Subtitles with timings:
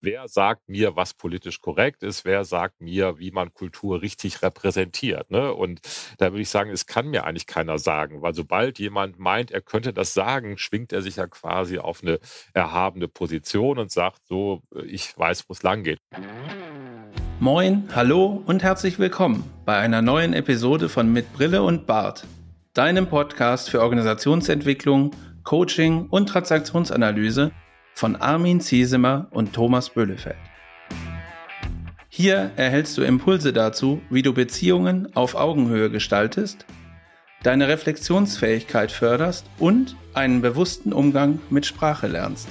[0.00, 5.30] wer sagt mir, was politisch korrekt ist, wer sagt mir, wie man Kultur richtig repräsentiert.
[5.30, 5.52] Ne?
[5.52, 5.80] Und
[6.18, 9.60] da würde ich sagen, es kann mir eigentlich keiner sagen, weil sobald jemand meint, er
[9.60, 12.18] könnte das sagen, schwingt er sich ja quasi auf eine
[12.54, 15.98] erhabene Position und sagt so, ich weiß, wo es lang geht.
[17.38, 22.26] Moin, hallo und herzlich willkommen bei einer neuen Episode von Mit Brille und Bart,
[22.74, 25.12] deinem Podcast für Organisationsentwicklung,
[25.42, 27.50] Coaching und Transaktionsanalyse
[27.94, 30.36] von Armin Ziesemer und Thomas Böhlefeld.
[32.08, 36.66] Hier erhältst du Impulse dazu, wie du Beziehungen auf Augenhöhe gestaltest,
[37.42, 42.48] deine Reflexionsfähigkeit förderst und einen bewussten Umgang mit Sprache lernst.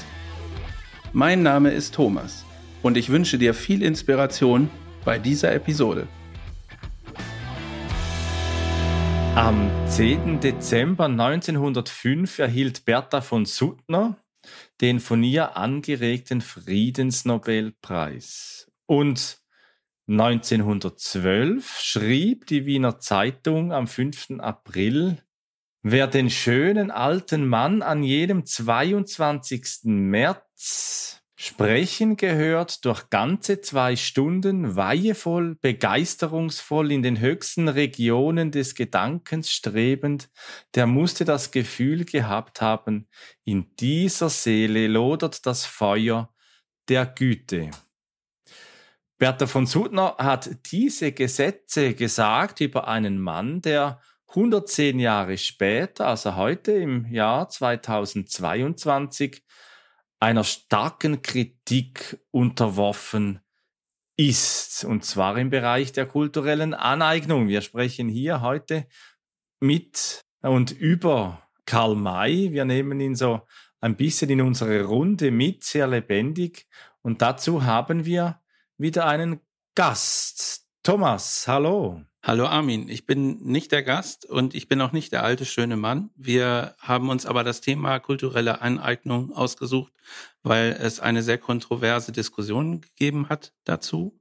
[1.13, 2.45] Mein Name ist Thomas
[2.81, 4.69] und ich wünsche dir viel Inspiration
[5.05, 6.07] bei dieser Episode.
[9.35, 10.39] Am 10.
[10.39, 14.17] Dezember 1905 erhielt Bertha von Suttner
[14.81, 18.69] den von ihr angeregten Friedensnobelpreis.
[18.85, 19.39] Und
[20.07, 24.39] 1912 schrieb die Wiener Zeitung am 5.
[24.39, 25.23] April,
[25.83, 29.83] wer den schönen alten Mann an jedem 22.
[29.83, 39.49] März Sprechen gehört durch ganze zwei Stunden weihevoll, begeisterungsvoll in den höchsten Regionen des Gedankens
[39.49, 40.29] strebend,
[40.75, 43.07] der musste das Gefühl gehabt haben,
[43.45, 46.29] in dieser Seele lodert das Feuer
[46.89, 47.71] der Güte.
[49.17, 56.35] Bertha von Suttner hat diese Gesetze gesagt über einen Mann, der 110 Jahre später, also
[56.35, 59.41] heute im Jahr 2022,
[60.19, 63.39] einer starken Kritik unterworfen
[64.17, 67.47] ist, und zwar im Bereich der kulturellen Aneignung.
[67.47, 68.85] Wir sprechen hier heute
[69.61, 72.51] mit und über Karl May.
[72.51, 73.47] Wir nehmen ihn so
[73.79, 76.67] ein bisschen in unsere Runde mit, sehr lebendig.
[77.01, 78.41] Und dazu haben wir
[78.77, 79.39] wieder einen
[79.73, 80.67] Gast.
[80.83, 82.03] Thomas, hallo.
[82.21, 85.77] Hallo Armin, ich bin nicht der Gast und ich bin auch nicht der alte schöne
[85.77, 86.09] Mann.
[86.17, 89.93] Wir haben uns aber das Thema kulturelle Aneignung ausgesucht,
[90.43, 94.19] weil es eine sehr kontroverse Diskussion gegeben hat dazu.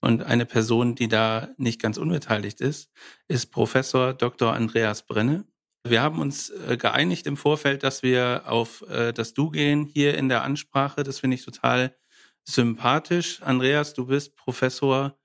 [0.00, 2.90] Und eine Person, die da nicht ganz unbeteiligt ist,
[3.28, 4.52] ist Professor Dr.
[4.52, 5.44] Andreas Brenne.
[5.84, 10.18] Wir haben uns äh, geeinigt im Vorfeld, dass wir auf äh, das Du gehen hier
[10.18, 11.04] in der Ansprache.
[11.04, 11.94] Das finde ich total
[12.42, 13.40] sympathisch.
[13.42, 15.16] Andreas, du bist Professor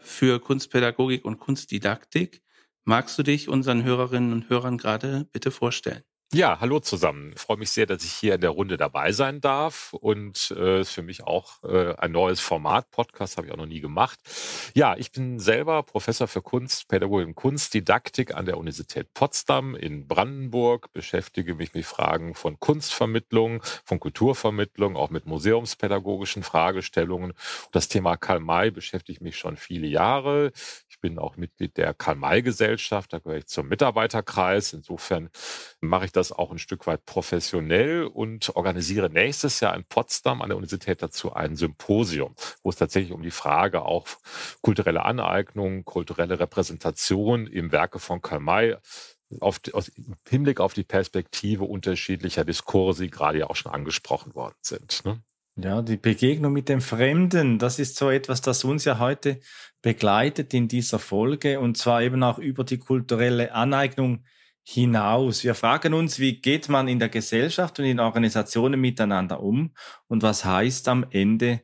[0.00, 2.42] für Kunstpädagogik und Kunstdidaktik.
[2.84, 6.02] Magst du dich unseren Hörerinnen und Hörern gerade bitte vorstellen?
[6.34, 7.32] Ja, hallo zusammen.
[7.34, 10.82] Ich freue mich sehr, dass ich hier in der Runde dabei sein darf und äh,
[10.82, 12.90] ist für mich auch äh, ein neues Format.
[12.90, 14.18] Podcast habe ich auch noch nie gemacht.
[14.74, 20.92] Ja, ich bin selber Professor für Kunstpädagogik und Kunstdidaktik an der Universität Potsdam in Brandenburg,
[20.92, 27.32] beschäftige mich mit Fragen von Kunstvermittlung, von Kulturvermittlung, auch mit museumspädagogischen Fragestellungen.
[27.72, 30.52] Das Thema Karl May beschäftigt mich schon viele Jahre.
[30.90, 34.74] Ich bin auch Mitglied der Karl-May-Gesellschaft, da gehöre ich zum Mitarbeiterkreis.
[34.74, 35.30] Insofern
[35.80, 40.48] mache ich das auch ein Stück weit professionell und organisiere nächstes Jahr in Potsdam an
[40.48, 44.06] der Universität dazu ein Symposium, wo es tatsächlich um die Frage auch
[44.60, 48.76] kulturelle Aneignung, kulturelle Repräsentation im Werke von Karl May
[49.40, 54.34] auf, aus, im Hinblick auf die Perspektive unterschiedlicher Diskurse, die gerade ja auch schon angesprochen
[54.34, 55.04] worden sind.
[55.04, 55.22] Ne?
[55.56, 59.40] Ja, die Begegnung mit dem Fremden, das ist so etwas, das uns ja heute
[59.82, 64.24] begleitet in dieser Folge und zwar eben auch über die kulturelle Aneignung
[64.70, 65.44] hinaus.
[65.44, 69.72] Wir fragen uns, wie geht man in der Gesellschaft und in Organisationen miteinander um
[70.08, 71.62] und was heißt am Ende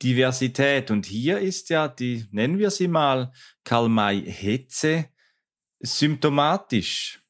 [0.00, 0.92] Diversität?
[0.92, 3.32] Und hier ist ja die, nennen wir sie mal,
[3.64, 5.08] Karl May Hetze
[5.80, 7.24] symptomatisch.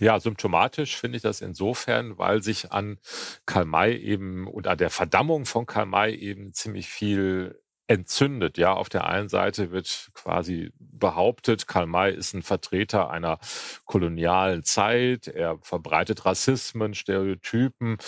[0.00, 2.98] Ja, symptomatisch finde ich das insofern, weil sich an
[3.44, 8.58] Karl May eben und an der Verdammung von Karl May eben ziemlich viel entzündet.
[8.58, 13.38] Ja, auf der einen Seite wird quasi behauptet, Karl May ist ein Vertreter einer
[13.84, 15.28] kolonialen Zeit.
[15.28, 17.98] Er verbreitet Rassismen, Stereotypen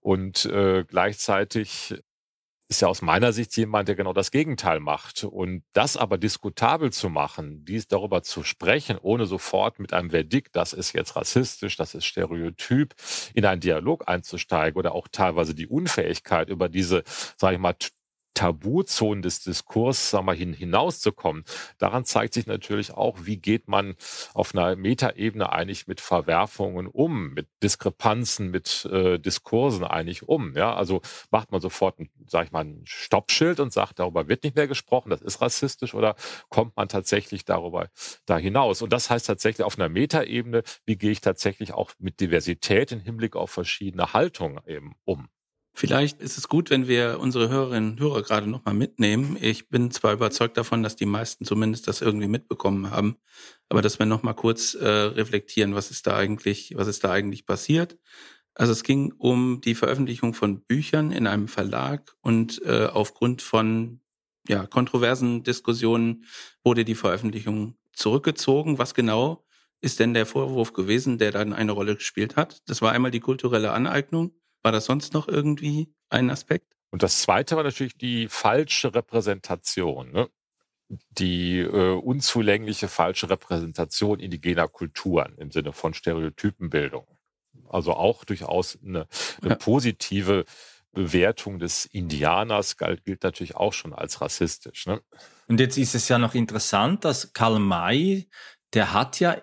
[0.00, 1.94] und äh, gleichzeitig
[2.68, 5.24] ist ja aus meiner Sicht jemand, der genau das Gegenteil macht.
[5.24, 10.56] Und das aber diskutabel zu machen, dies darüber zu sprechen, ohne sofort mit einem Verdikt,
[10.56, 12.94] das ist jetzt rassistisch, das ist Stereotyp,
[13.34, 17.04] in einen Dialog einzusteigen oder auch teilweise die Unfähigkeit über diese,
[17.36, 17.74] sage ich mal,
[18.34, 21.44] Tabuzonen des Diskurs sagen wir, hin, hinauszukommen.
[21.78, 23.94] Daran zeigt sich natürlich auch, wie geht man
[24.34, 30.54] auf einer Metaebene eigentlich mit Verwerfungen um, mit Diskrepanzen, mit äh, Diskursen eigentlich um.
[30.56, 31.00] Ja, also
[31.30, 34.68] macht man sofort, ein, sag ich mal, ein Stoppschild und sagt, darüber wird nicht mehr
[34.68, 36.16] gesprochen, das ist rassistisch, oder
[36.48, 37.88] kommt man tatsächlich darüber
[38.26, 38.82] da hinaus?
[38.82, 43.00] Und das heißt tatsächlich auf einer Metaebene, wie gehe ich tatsächlich auch mit Diversität im
[43.00, 45.28] Hinblick auf verschiedene Haltungen eben um?
[45.76, 49.36] Vielleicht ist es gut, wenn wir unsere Hörerinnen und Hörer gerade nochmal mitnehmen.
[49.40, 53.16] Ich bin zwar überzeugt davon, dass die meisten zumindest das irgendwie mitbekommen haben,
[53.68, 57.44] aber dass wir nochmal kurz äh, reflektieren, was ist da eigentlich, was ist da eigentlich
[57.44, 57.98] passiert.
[58.54, 64.00] Also es ging um die Veröffentlichung von Büchern in einem Verlag und äh, aufgrund von
[64.46, 66.24] ja, kontroversen Diskussionen
[66.62, 68.78] wurde die Veröffentlichung zurückgezogen.
[68.78, 69.44] Was genau
[69.80, 72.62] ist denn der Vorwurf gewesen, der dann eine Rolle gespielt hat?
[72.66, 74.32] Das war einmal die kulturelle Aneignung.
[74.64, 76.74] War das sonst noch irgendwie ein Aspekt?
[76.90, 80.10] Und das zweite war natürlich die falsche Repräsentation.
[80.10, 80.28] Ne?
[80.88, 87.06] die äh, unzulängliche falsche Repräsentation indigener Kulturen im Sinne von Stereotypenbildung.
[87.68, 89.06] Also auch durchaus eine,
[89.40, 89.56] eine ja.
[89.56, 90.44] positive
[90.92, 94.86] Bewertung des Indianers galt, gilt natürlich auch schon als rassistisch.
[94.86, 95.00] Ne?
[95.48, 98.28] Und jetzt ist es ja noch interessant, dass Karl May,
[98.72, 99.36] der hat ja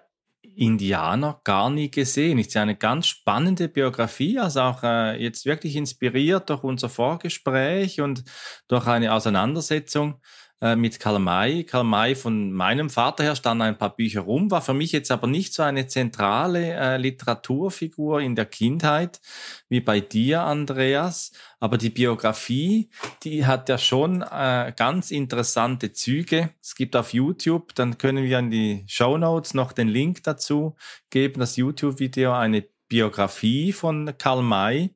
[0.62, 2.38] Indianer gar nie gesehen.
[2.38, 8.00] Ist ja eine ganz spannende Biografie, also auch äh, jetzt wirklich inspiriert durch unser Vorgespräch
[8.00, 8.24] und
[8.68, 10.22] durch eine Auseinandersetzung
[10.62, 11.64] äh, mit Karl May.
[11.64, 15.12] Karl May von meinem Vater her stand ein paar Bücher rum, war für mich jetzt
[15.12, 19.20] aber nicht so eine zentrale äh, Literaturfigur in der Kindheit
[19.70, 21.32] wie bei dir, Andreas.
[21.60, 22.90] Aber die Biografie,
[23.24, 26.52] die hat ja schon äh, ganz interessante Züge.
[26.62, 30.76] Es gibt auf YouTube, dann können wir in die Show Notes noch den Link dazu
[31.10, 34.94] geben, das YouTube-Video, eine Biografie von Karl May.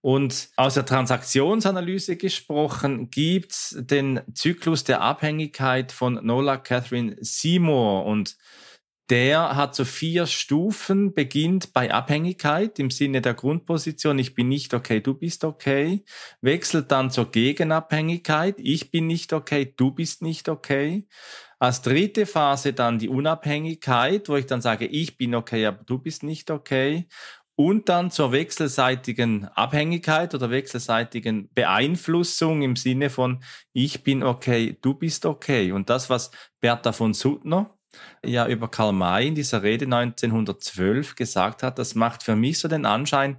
[0.00, 8.36] Und aus der Transaktionsanalyse gesprochen gibt's den Zyklus der Abhängigkeit von Nola Catherine Seymour und
[9.10, 14.74] der hat so vier Stufen, beginnt bei Abhängigkeit im Sinne der Grundposition, ich bin nicht
[14.74, 16.04] okay, du bist okay,
[16.42, 21.06] wechselt dann zur Gegenabhängigkeit, ich bin nicht okay, du bist nicht okay.
[21.58, 25.98] Als dritte Phase dann die Unabhängigkeit, wo ich dann sage, ich bin okay, aber du
[25.98, 27.08] bist nicht okay
[27.58, 34.94] und dann zur wechselseitigen Abhängigkeit oder wechselseitigen Beeinflussung im Sinne von ich bin okay, du
[34.94, 35.72] bist okay.
[35.72, 37.76] Und das, was Bertha von Suttner
[38.24, 42.68] ja über Karl May in dieser Rede 1912 gesagt hat, das macht für mich so
[42.68, 43.38] den Anschein,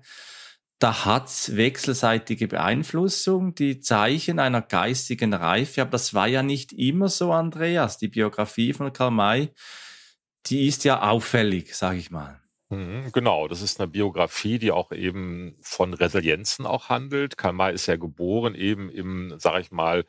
[0.80, 7.08] da hat's wechselseitige Beeinflussung, die Zeichen einer geistigen Reife, aber das war ja nicht immer
[7.08, 7.98] so, Andreas.
[7.98, 9.54] Die Biografie von Karl May,
[10.48, 12.39] die ist ja auffällig, sage ich mal.
[12.72, 17.36] Mhm, genau, das ist eine Biografie, die auch eben von Resilienzen auch handelt.
[17.36, 20.06] Karl May ist ja geboren eben im, sag ich mal,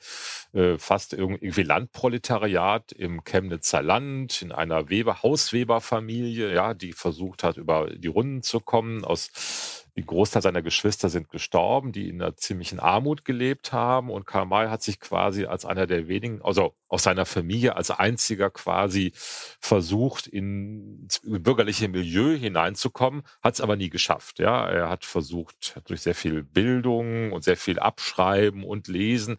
[0.53, 7.57] äh, fast irgendwie Landproletariat im Chemnitzer Land, in einer Weber, Hausweberfamilie, ja, die versucht hat,
[7.57, 12.37] über die Runden zu kommen, aus die Großteil seiner Geschwister sind gestorben, die in einer
[12.37, 14.11] ziemlichen Armut gelebt haben.
[14.11, 17.91] Und Karl May hat sich quasi als einer der wenigen, also aus seiner Familie als
[17.91, 24.39] einziger quasi versucht, ins bürgerliche Milieu hineinzukommen, hat es aber nie geschafft.
[24.39, 29.39] Ja, er hat versucht, durch sehr viel Bildung und sehr viel Abschreiben und Lesen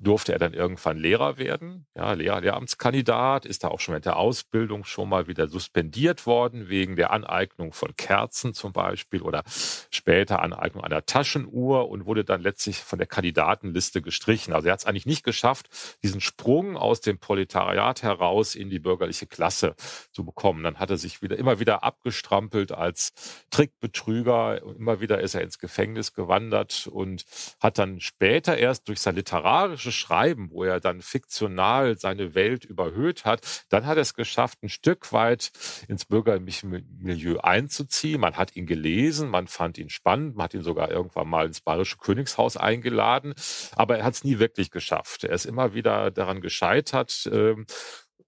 [0.00, 4.16] durfte er dann irgendwann Lehrer werden, ja, Lehrer, Lehramtskandidat, ist da auch schon mit der
[4.16, 9.42] Ausbildung schon mal wieder suspendiert worden, wegen der Aneignung von Kerzen zum Beispiel oder
[9.90, 14.54] später Aneignung einer Taschenuhr und wurde dann letztlich von der Kandidatenliste gestrichen.
[14.54, 15.68] Also er hat es eigentlich nicht geschafft,
[16.04, 19.74] diesen Sprung aus dem Proletariat heraus in die bürgerliche Klasse
[20.12, 20.62] zu bekommen.
[20.62, 23.12] Dann hat er sich wieder immer wieder abgestrampelt als
[23.50, 24.62] Trickbetrüger.
[24.62, 27.24] Immer wieder ist er ins Gefängnis gewandert und
[27.60, 32.64] hat dann später erst durch sein literarisches literarische Schreiben, wo er dann fiktional seine Welt
[32.64, 35.50] überhöht hat, dann hat er es geschafft, ein Stück weit
[35.88, 38.20] ins bürgerliche Milieu einzuziehen.
[38.20, 41.60] Man hat ihn gelesen, man fand ihn spannend, man hat ihn sogar irgendwann mal ins
[41.60, 43.34] Bayerische Königshaus eingeladen,
[43.72, 45.24] aber er hat es nie wirklich geschafft.
[45.24, 47.28] Er ist immer wieder daran gescheitert.
[47.32, 47.66] Ähm,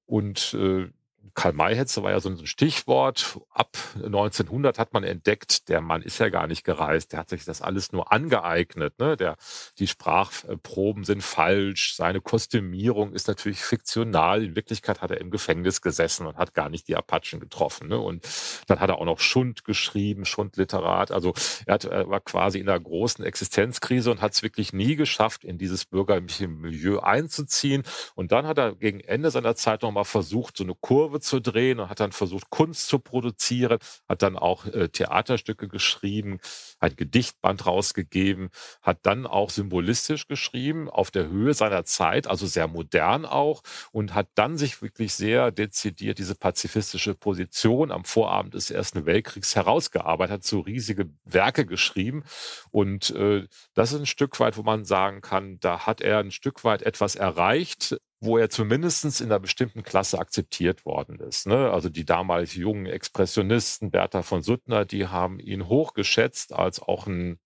[0.07, 0.89] und äh,
[1.35, 3.39] Karl Mayhetze war ja so ein Stichwort.
[3.51, 7.13] Ab 1900 hat man entdeckt, der Mann ist ja gar nicht gereist.
[7.13, 8.99] Der hat sich das alles nur angeeignet.
[8.99, 9.17] Ne?
[9.17, 9.37] Der,
[9.79, 11.95] die Sprachproben sind falsch.
[11.95, 14.45] Seine Kostümierung ist natürlich fiktional.
[14.45, 17.89] In Wirklichkeit hat er im Gefängnis gesessen und hat gar nicht die Apachen getroffen.
[17.89, 17.99] Ne?
[17.99, 18.27] Und
[18.67, 21.11] dann hat er auch noch Schund geschrieben, Schundliterat.
[21.11, 21.35] Also
[21.67, 25.45] er, hat, er war quasi in einer großen Existenzkrise und hat es wirklich nie geschafft,
[25.45, 27.83] in dieses bürgerliche Milieu einzuziehen.
[28.15, 31.81] Und dann hat er gegen Ende seiner Zeit nochmal versucht, so eine Kurve zu drehen
[31.81, 36.41] und hat dann versucht, Kunst zu produzieren, hat dann auch äh, Theaterstücke geschrieben,
[36.79, 38.51] ein Gedichtband rausgegeben,
[38.83, 43.63] hat dann auch symbolistisch geschrieben, auf der Höhe seiner Zeit, also sehr modern auch,
[43.93, 49.55] und hat dann sich wirklich sehr dezidiert diese pazifistische Position am Vorabend des Ersten Weltkriegs
[49.57, 52.25] herausgearbeitet, hat so riesige Werke geschrieben.
[52.71, 56.31] Und äh, das ist ein Stück weit, wo man sagen kann, da hat er ein
[56.31, 61.47] Stück weit etwas erreicht, wo er zumindest in einer bestimmten Klasse akzeptiert worden ist.
[61.47, 61.71] Ne?
[61.71, 67.39] Also die damals jungen Expressionisten, Bertha von Suttner, die haben ihn hochgeschätzt als auch eine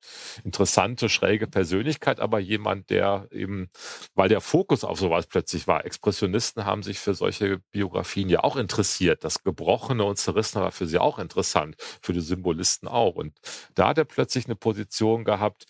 [0.43, 3.71] interessante, schräge Persönlichkeit, aber jemand, der eben,
[4.15, 5.85] weil der Fokus auf sowas plötzlich war.
[5.85, 9.23] Expressionisten haben sich für solche Biografien ja auch interessiert.
[9.23, 13.15] Das Gebrochene und Zerrissene war für sie auch interessant, für die Symbolisten auch.
[13.15, 13.39] Und
[13.75, 15.67] da hat er plötzlich eine Position gehabt,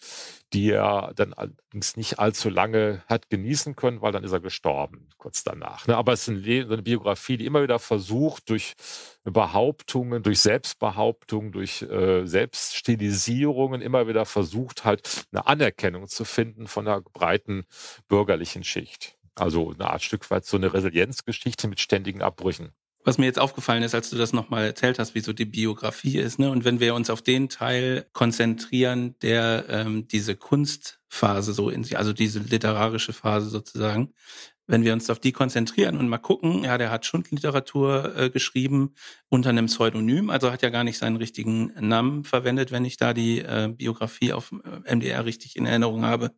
[0.53, 5.09] die er dann allerdings nicht allzu lange hat genießen können, weil dann ist er gestorben,
[5.19, 5.87] kurz danach.
[5.87, 5.97] Ne?
[5.97, 8.75] Aber es ist eine Biografie, die immer wieder versucht, durch
[9.25, 16.87] Behauptungen, durch Selbstbehauptungen, durch äh, Selbststilisierungen immer wieder versucht, halt eine Anerkennung zu finden von
[16.87, 17.65] einer breiten
[18.09, 19.17] bürgerlichen Schicht.
[19.35, 22.73] Also eine Art Stück weit so eine Resilienzgeschichte mit ständigen Abbrüchen
[23.05, 26.19] was mir jetzt aufgefallen ist, als du das nochmal erzählt hast, wie so die Biografie
[26.19, 26.51] ist, ne?
[26.51, 31.99] Und wenn wir uns auf den Teil konzentrieren, der ähm, diese Kunstphase so in sich,
[31.99, 34.15] also diese literarische Phase sozusagen,
[34.67, 38.95] wenn wir uns auf die konzentrieren und mal gucken, ja, der hat Schundliteratur äh, geschrieben
[39.29, 43.13] unter einem Pseudonym, also hat ja gar nicht seinen richtigen Namen verwendet, wenn ich da
[43.13, 44.53] die äh, Biografie auf
[44.87, 46.31] äh, MDR richtig in Erinnerung habe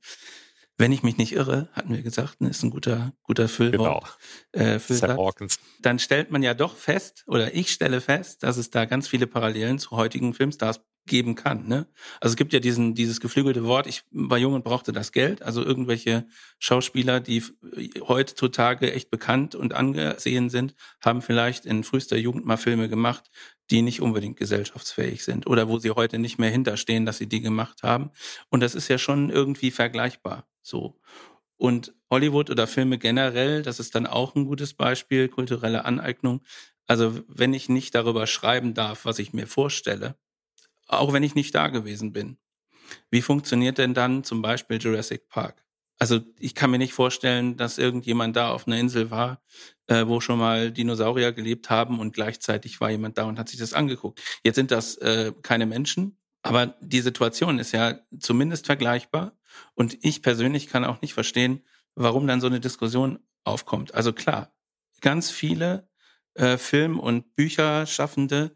[0.78, 4.18] wenn ich mich nicht irre, hatten wir gesagt, ne, ist ein guter, guter Füllwort.
[4.52, 4.66] Genau.
[4.66, 5.59] Äh, Füllsatz.
[5.80, 9.26] Dann stellt man ja doch fest, oder ich stelle fest, dass es da ganz viele
[9.26, 11.66] Parallelen zu heutigen Filmstars geben kann.
[11.66, 11.87] Ne?
[12.21, 15.40] Also es gibt ja diesen, dieses geflügelte Wort, ich war jung und brauchte das Geld.
[15.42, 16.26] Also irgendwelche
[16.59, 17.42] Schauspieler, die
[18.00, 23.30] heutzutage echt bekannt und angesehen sind, haben vielleicht in frühester Jugend mal Filme gemacht,
[23.71, 27.40] die nicht unbedingt gesellschaftsfähig sind oder wo sie heute nicht mehr hinterstehen, dass sie die
[27.40, 28.11] gemacht haben.
[28.50, 30.47] Und das ist ja schon irgendwie vergleichbar.
[30.66, 30.99] So.
[31.56, 36.42] Und Hollywood oder Filme generell, das ist dann auch ein gutes Beispiel, kulturelle Aneignung.
[36.87, 40.16] Also wenn ich nicht darüber schreiben darf, was ich mir vorstelle,
[40.88, 42.37] auch wenn ich nicht da gewesen bin,
[43.11, 45.64] wie funktioniert denn dann zum Beispiel Jurassic Park?
[45.99, 49.40] Also ich kann mir nicht vorstellen, dass irgendjemand da auf einer Insel war,
[49.87, 53.58] äh, wo schon mal Dinosaurier gelebt haben und gleichzeitig war jemand da und hat sich
[53.58, 54.20] das angeguckt.
[54.44, 59.37] Jetzt sind das äh, keine Menschen, aber die Situation ist ja zumindest vergleichbar.
[59.75, 63.95] Und ich persönlich kann auch nicht verstehen, warum dann so eine Diskussion aufkommt.
[63.95, 64.53] Also klar,
[65.01, 65.89] ganz viele
[66.35, 68.55] äh, Film- und Bücherschaffende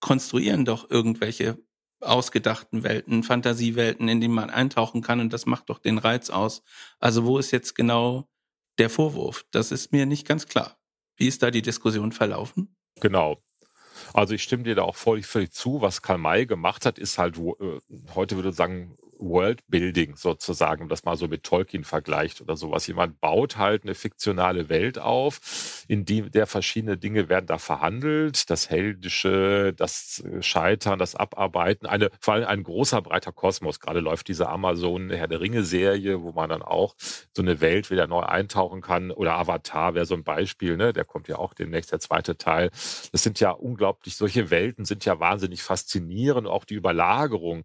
[0.00, 1.58] konstruieren doch irgendwelche
[2.00, 6.62] ausgedachten Welten, Fantasiewelten, in die man eintauchen kann und das macht doch den Reiz aus.
[6.98, 8.28] Also wo ist jetzt genau
[8.78, 9.44] der Vorwurf?
[9.52, 10.76] Das ist mir nicht ganz klar.
[11.16, 12.76] Wie ist da die Diskussion verlaufen?
[13.00, 13.40] Genau.
[14.12, 15.80] Also ich stimme dir da auch völlig, völlig zu.
[15.80, 17.78] Was Karl May gemacht hat, ist halt, äh,
[18.14, 22.86] heute würde ich sagen, Worldbuilding sozusagen, das mal so mit Tolkien vergleicht oder sowas.
[22.86, 28.50] Jemand baut halt eine fiktionale Welt auf, in die der verschiedene Dinge werden da verhandelt,
[28.50, 33.80] das Heldische, das Scheitern, das Abarbeiten, eine, vor allem ein großer, breiter Kosmos.
[33.80, 37.90] Gerade läuft diese Amazon Herr der Ringe Serie, wo man dann auch so eine Welt
[37.90, 40.92] wieder neu eintauchen kann oder Avatar wäre so ein Beispiel, ne?
[40.92, 42.70] Der kommt ja auch demnächst der zweite Teil.
[43.12, 47.64] Das sind ja unglaublich, solche Welten sind ja wahnsinnig faszinierend, auch die Überlagerung,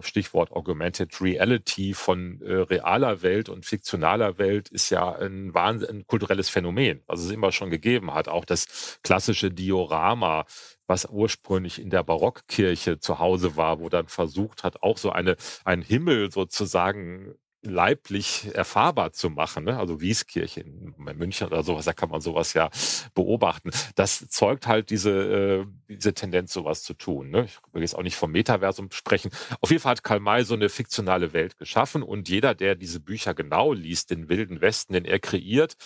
[0.00, 5.88] Stichwort Augmented Augmented Reality von äh, realer Welt und fiktionaler Welt ist ja ein Wahnsinn,
[5.90, 8.28] ein kulturelles Phänomen, was es immer schon gegeben hat.
[8.28, 10.46] Auch das klassische Diorama,
[10.86, 15.36] was ursprünglich in der Barockkirche zu Hause war, wo dann versucht hat, auch so eine,
[15.64, 19.78] ein Himmel sozusagen leiblich erfahrbar zu machen, ne?
[19.78, 22.70] also Wieskirche in München oder sowas, da kann man sowas ja
[23.14, 23.70] beobachten.
[23.96, 27.30] Das zeugt halt diese, äh, diese Tendenz, sowas zu tun.
[27.30, 27.44] Ne?
[27.46, 29.30] Ich will jetzt auch nicht vom Metaversum sprechen.
[29.60, 33.00] Auf jeden Fall hat Karl May so eine fiktionale Welt geschaffen und jeder, der diese
[33.00, 35.76] Bücher genau liest, den wilden Westen, den er kreiert,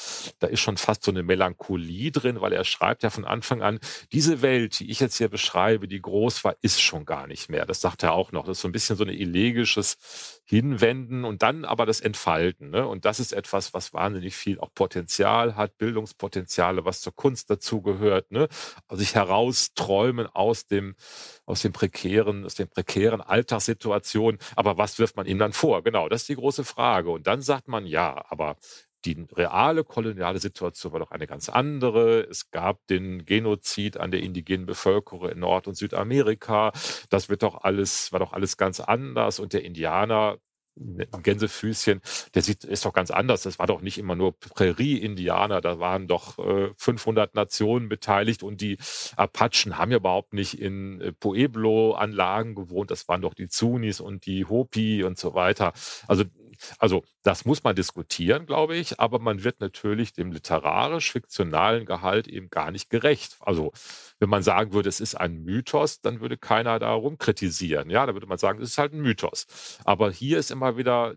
[0.40, 3.80] da ist schon fast so eine Melancholie drin, weil er schreibt ja von Anfang an,
[4.12, 7.64] diese Welt, die ich jetzt hier beschreibe, die groß war, ist schon gar nicht mehr.
[7.64, 8.44] Das sagt er auch noch.
[8.44, 12.70] Das ist so ein bisschen so ein elegisches Hinwenden und dann aber das Entfalten.
[12.70, 12.86] Ne?
[12.86, 18.30] Und das ist etwas, was wahnsinnig viel auch Potenzial hat, Bildungspotenziale, was zur Kunst dazugehört.
[18.30, 18.48] Ne?
[18.88, 20.96] Also sich herausträumen aus dem,
[21.46, 24.40] aus dem prekären, aus den prekären Alltagssituationen.
[24.56, 25.82] Aber was wirft man ihm dann vor?
[25.82, 27.10] Genau, das ist die große Frage.
[27.10, 28.56] Und dann sagt man, ja, aber
[29.04, 32.20] die reale koloniale Situation war doch eine ganz andere.
[32.22, 36.72] Es gab den Genozid an der indigenen Bevölkerung in Nord- und Südamerika.
[37.10, 39.40] Das wird doch alles, war doch alles ganz anders.
[39.40, 40.38] Und der Indianer
[40.74, 42.00] Gänsefüßchen,
[42.34, 43.42] der sieht, ist doch ganz anders.
[43.42, 48.60] Das war doch nicht immer nur Prärie-Indianer, da waren doch äh, 500 Nationen beteiligt und
[48.60, 48.78] die
[49.16, 52.90] Apachen haben ja überhaupt nicht in äh, Pueblo-Anlagen gewohnt.
[52.90, 55.72] Das waren doch die Zunis und die Hopi und so weiter.
[56.08, 56.24] Also
[56.78, 62.50] Also das muss man diskutieren, glaube ich, aber man wird natürlich dem literarisch-fiktionalen Gehalt eben
[62.50, 63.36] gar nicht gerecht.
[63.40, 63.72] Also
[64.18, 67.90] wenn man sagen würde, es ist ein Mythos, dann würde keiner darum kritisieren.
[67.90, 69.46] Ja, da würde man sagen, es ist halt ein Mythos.
[69.84, 71.14] Aber hier ist immer wieder,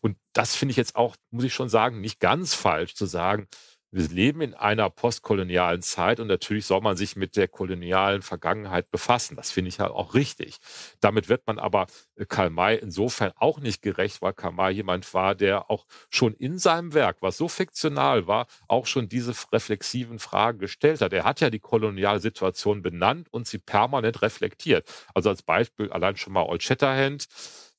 [0.00, 3.46] und das finde ich jetzt auch, muss ich schon sagen, nicht ganz falsch zu sagen,
[3.92, 8.90] wir leben in einer postkolonialen Zeit und natürlich soll man sich mit der kolonialen Vergangenheit
[8.90, 9.36] befassen.
[9.36, 10.58] Das finde ich halt auch richtig.
[11.00, 15.12] Damit wird man aber äh, Karl May insofern auch nicht gerecht, weil Karl May jemand
[15.12, 20.18] war, der auch schon in seinem Werk, was so fiktional war, auch schon diese reflexiven
[20.18, 21.12] Fragen gestellt hat.
[21.12, 24.88] Er hat ja die koloniale Situation benannt und sie permanent reflektiert.
[25.14, 27.26] Also als Beispiel allein schon mal Old Shatterhand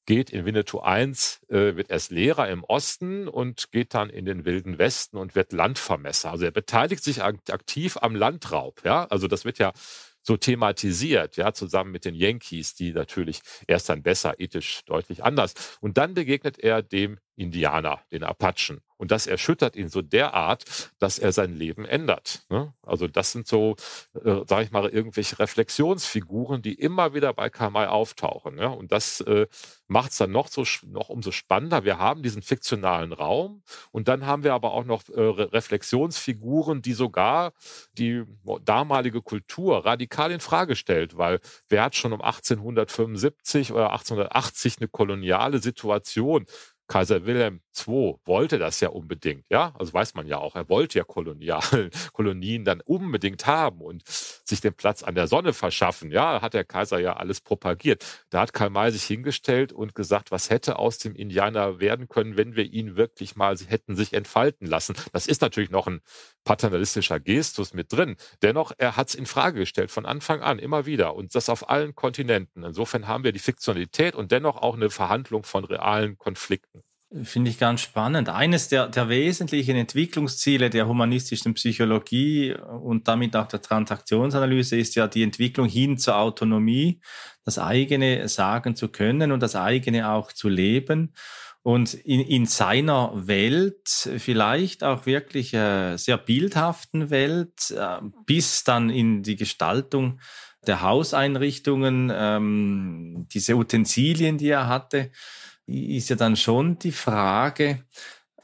[0.06, 4.46] geht in Winnetou 1, äh, wird erst Lehrer im Osten und geht dann in den
[4.46, 6.32] Wilden Westen und wird Landvermesser.
[6.32, 8.84] Also er beteiligt sich aktiv am Landraub.
[8.84, 9.72] Ja, also das wird ja
[10.24, 15.54] so thematisiert, ja, zusammen mit den Yankees, die natürlich erst dann besser, ethisch deutlich anders.
[15.82, 18.82] Und dann begegnet er dem Indianer, den Apachen.
[19.02, 22.44] Und das erschüttert ihn so derart, dass er sein Leben ändert.
[22.50, 22.72] Ne?
[22.84, 23.76] Also das sind so,
[24.14, 28.60] äh, sage ich mal, irgendwelche Reflexionsfiguren, die immer wieder bei Kamai auftauchen.
[28.60, 28.68] Ja?
[28.68, 29.48] Und das äh,
[29.88, 31.84] macht es dann noch so noch umso spannender.
[31.84, 36.94] Wir haben diesen fiktionalen Raum und dann haben wir aber auch noch äh, Reflexionsfiguren, die
[36.94, 37.54] sogar
[37.94, 38.24] die
[38.64, 41.40] damalige Kultur radikal in Frage stellt, weil
[41.70, 46.46] wer hat schon um 1875 oder 1880 eine koloniale Situation
[46.92, 49.74] Kaiser Wilhelm II wollte das ja unbedingt, ja.
[49.80, 51.62] Also weiß man ja auch, er wollte ja Kolonial,
[52.12, 56.12] Kolonien dann unbedingt haben und sich den Platz an der Sonne verschaffen.
[56.12, 58.06] Ja, hat der Kaiser ja alles propagiert.
[58.30, 62.36] Da hat Karl May sich hingestellt und gesagt, was hätte aus dem Indianer werden können,
[62.36, 64.94] wenn wir ihn wirklich mal, hätten sich entfalten lassen.
[65.14, 66.02] Das ist natürlich noch ein
[66.44, 68.18] paternalistischer Gestus mit drin.
[68.42, 71.16] Dennoch, er hat es in Frage gestellt von Anfang an, immer wieder.
[71.16, 72.64] Und das auf allen Kontinenten.
[72.66, 76.81] Insofern haben wir die Fiktionalität und dennoch auch eine Verhandlung von realen Konflikten.
[77.24, 78.30] Finde ich ganz spannend.
[78.30, 85.08] Eines der, der wesentlichen Entwicklungsziele der humanistischen Psychologie und damit auch der Transaktionsanalyse ist ja
[85.08, 87.02] die Entwicklung hin zur Autonomie,
[87.44, 91.14] das eigene sagen zu können und das eigene auch zu leben
[91.64, 93.88] und in, in seiner Welt,
[94.18, 100.20] vielleicht auch wirklich äh, sehr bildhaften Welt, äh, bis dann in die Gestaltung
[100.66, 105.12] der Hauseinrichtungen, ähm, diese Utensilien, die er hatte,
[105.66, 107.84] ist ja dann schon die Frage,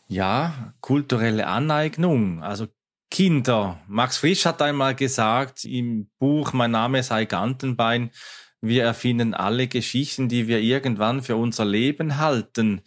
[0.08, 2.68] ja, kulturelle Aneignung, also
[3.10, 3.80] Kinder.
[3.88, 8.12] Max Frisch hat einmal gesagt im Buch Mein Name sei Gantenbein,
[8.60, 12.82] wir erfinden alle Geschichten, die wir irgendwann für unser Leben halten.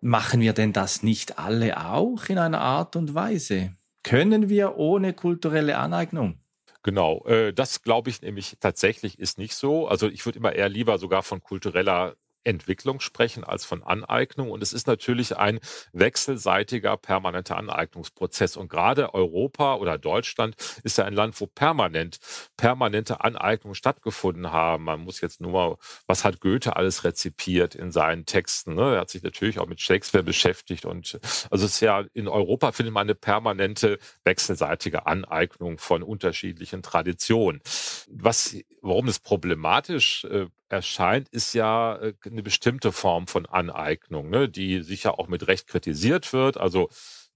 [0.00, 3.74] Machen wir denn das nicht alle auch in einer Art und Weise?
[4.02, 6.40] Können wir ohne kulturelle Aneignung?
[6.82, 9.88] Genau, äh, das glaube ich nämlich tatsächlich ist nicht so.
[9.88, 12.14] Also ich würde immer eher lieber sogar von kultureller
[12.46, 14.50] Entwicklung sprechen als von Aneignung.
[14.50, 15.60] Und es ist natürlich ein
[15.92, 18.56] wechselseitiger, permanenter Aneignungsprozess.
[18.56, 22.18] Und gerade Europa oder Deutschland ist ja ein Land, wo permanent,
[22.56, 24.84] permanente Aneignungen stattgefunden haben.
[24.84, 28.74] Man muss jetzt nur mal, was hat Goethe alles rezipiert in seinen Texten?
[28.74, 28.94] Ne?
[28.94, 30.84] Er hat sich natürlich auch mit Shakespeare beschäftigt.
[30.84, 31.18] Und
[31.50, 37.60] also es ist ja in Europa findet man eine permanente wechselseitige Aneignung von unterschiedlichen Traditionen.
[38.08, 44.48] Was, warum es problematisch äh, erscheint, ist ja äh, eine bestimmte Form von Aneignung, ne,
[44.48, 46.56] die sicher auch mit Recht kritisiert wird.
[46.56, 46.88] Also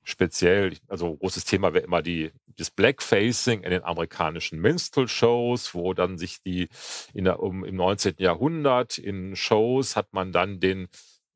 [0.02, 6.18] speziell, also großes Thema wäre immer die, das Blackfacing in den amerikanischen Minstrel-Shows, wo dann
[6.18, 6.68] sich die
[7.14, 8.14] in der, um, im 19.
[8.18, 10.88] Jahrhundert in Shows hat man dann den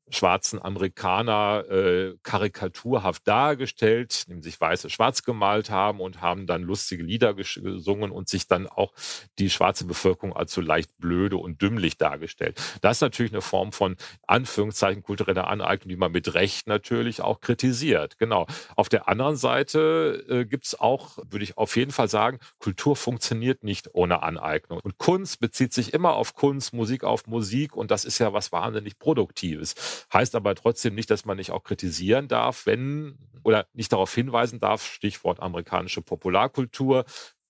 [0.09, 7.03] schwarzen Amerikaner äh, karikaturhaft dargestellt, indem sich Weiße schwarz gemalt haben und haben dann lustige
[7.03, 8.93] Lieder gesungen und sich dann auch
[9.39, 12.61] die schwarze Bevölkerung als so leicht blöde und dümmlich dargestellt.
[12.81, 13.95] Das ist natürlich eine Form von
[14.27, 18.17] Anführungszeichen kultureller Aneignung, die man mit Recht natürlich auch kritisiert.
[18.19, 18.47] Genau.
[18.75, 22.95] Auf der anderen Seite äh, gibt es auch, würde ich auf jeden Fall sagen, Kultur
[22.95, 24.79] funktioniert nicht ohne Aneignung.
[24.83, 28.51] Und Kunst bezieht sich immer auf Kunst, Musik auf Musik und das ist ja was
[28.51, 29.75] wahnsinnig Produktives.
[30.13, 34.59] Heißt aber trotzdem nicht, dass man nicht auch kritisieren darf, wenn oder nicht darauf hinweisen
[34.59, 37.05] darf, Stichwort amerikanische Popularkultur,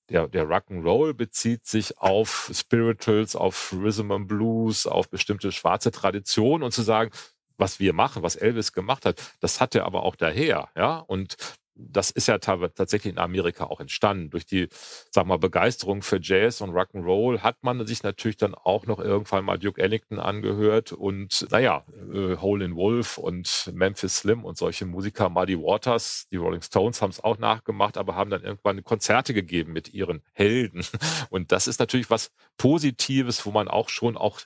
[0.09, 6.63] der, der Rock'n'Roll bezieht sich auf Spirituals, auf Rhythm and Blues, auf bestimmte schwarze Traditionen
[6.63, 7.11] und zu sagen,
[7.57, 10.97] was wir machen, was Elvis gemacht hat, das hat er aber auch daher, ja.
[10.99, 11.37] Und
[11.75, 14.29] das ist ja tatsächlich in Amerika auch entstanden.
[14.29, 14.69] Durch die,
[15.11, 19.45] sag mal, Begeisterung für Jazz und Rock'n'Roll hat man sich natürlich dann auch noch irgendwann
[19.45, 21.83] mal Duke Ellington angehört und, naja,
[22.13, 27.01] äh, Hole in Wolf und Memphis Slim und solche Musiker, Muddy Waters, die Rolling Stones
[27.01, 30.85] haben es auch nachgemacht, aber haben dann irgendwann Konzerte gegeben mit ihren Helden.
[31.29, 34.39] Und das ist natürlich was Positives, wo man auch schon auch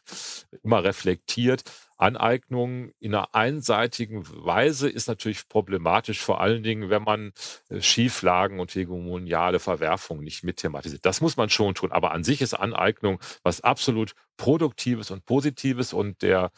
[0.63, 1.63] immer reflektiert,
[1.99, 7.33] Aneignung in einer einseitigen Weise ist natürlich problematisch, vor allen Dingen, wenn man
[7.69, 11.05] äh, Schieflagen und hegemoniale Verwerfungen nicht mit thematisiert.
[11.05, 11.91] Das muss man schon tun.
[11.91, 15.91] Aber an sich ist Aneignung was absolut Produktives und Positives.
[15.91, 16.51] Und der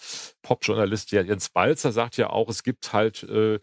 [0.44, 3.60] Popjournalist Jens Balzer sagt ja auch, es gibt halt äh,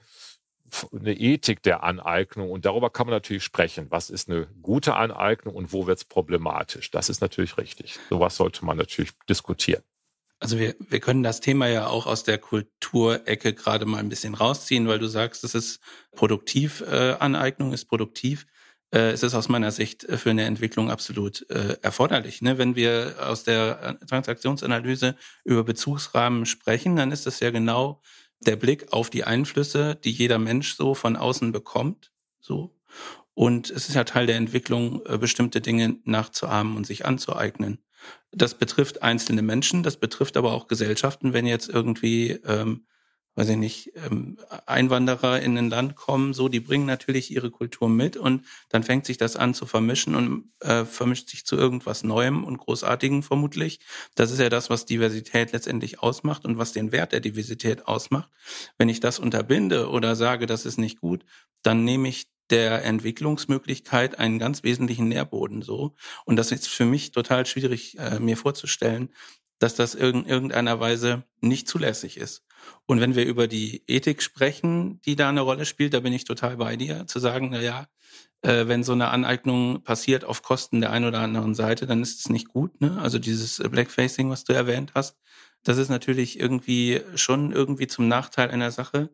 [0.92, 3.86] eine Ethik der Aneignung und darüber kann man natürlich sprechen.
[3.90, 6.90] Was ist eine gute Aneignung und wo wird es problematisch?
[6.90, 7.98] Das ist natürlich richtig.
[8.10, 9.82] Sowas sollte man natürlich diskutieren.
[10.40, 14.34] Also wir, wir können das Thema ja auch aus der Kulturecke gerade mal ein bisschen
[14.34, 15.80] rausziehen, weil du sagst, es ist
[16.12, 18.46] produktiv, äh, Aneignung ist produktiv.
[18.90, 22.40] Äh, es ist aus meiner Sicht für eine Entwicklung absolut äh, erforderlich.
[22.40, 22.56] Ne?
[22.56, 28.00] Wenn wir aus der Transaktionsanalyse über Bezugsrahmen sprechen, dann ist das ja genau
[28.40, 32.12] der Blick auf die Einflüsse, die jeder Mensch so von außen bekommt.
[32.40, 32.74] So.
[33.34, 37.78] Und es ist ja Teil der Entwicklung, äh, bestimmte Dinge nachzuahmen und sich anzueignen.
[38.30, 42.86] Das betrifft einzelne Menschen, das betrifft aber auch Gesellschaften, wenn jetzt irgendwie ähm,
[43.38, 47.88] weiß ich nicht, ähm, Einwanderer in ein Land kommen, so, die bringen natürlich ihre Kultur
[47.88, 52.02] mit und dann fängt sich das an zu vermischen und äh, vermischt sich zu irgendwas
[52.02, 53.78] Neuem und Großartigem vermutlich.
[54.16, 58.28] Das ist ja das, was Diversität letztendlich ausmacht und was den Wert der Diversität ausmacht.
[58.76, 61.24] Wenn ich das unterbinde oder sage, das ist nicht gut,
[61.62, 65.94] dann nehme ich der Entwicklungsmöglichkeit einen ganz wesentlichen Nährboden so.
[66.24, 69.10] Und das ist für mich total schwierig, äh, mir vorzustellen,
[69.58, 72.44] dass das in irgendeiner Weise nicht zulässig ist.
[72.86, 76.24] Und wenn wir über die Ethik sprechen, die da eine Rolle spielt, da bin ich
[76.24, 77.86] total bei dir, zu sagen, na ja,
[78.42, 82.20] äh, wenn so eine Aneignung passiert auf Kosten der einen oder anderen Seite, dann ist
[82.20, 82.80] es nicht gut.
[82.80, 82.98] Ne?
[83.00, 85.16] Also dieses Blackfacing, was du erwähnt hast,
[85.64, 89.10] das ist natürlich irgendwie schon irgendwie zum Nachteil einer Sache.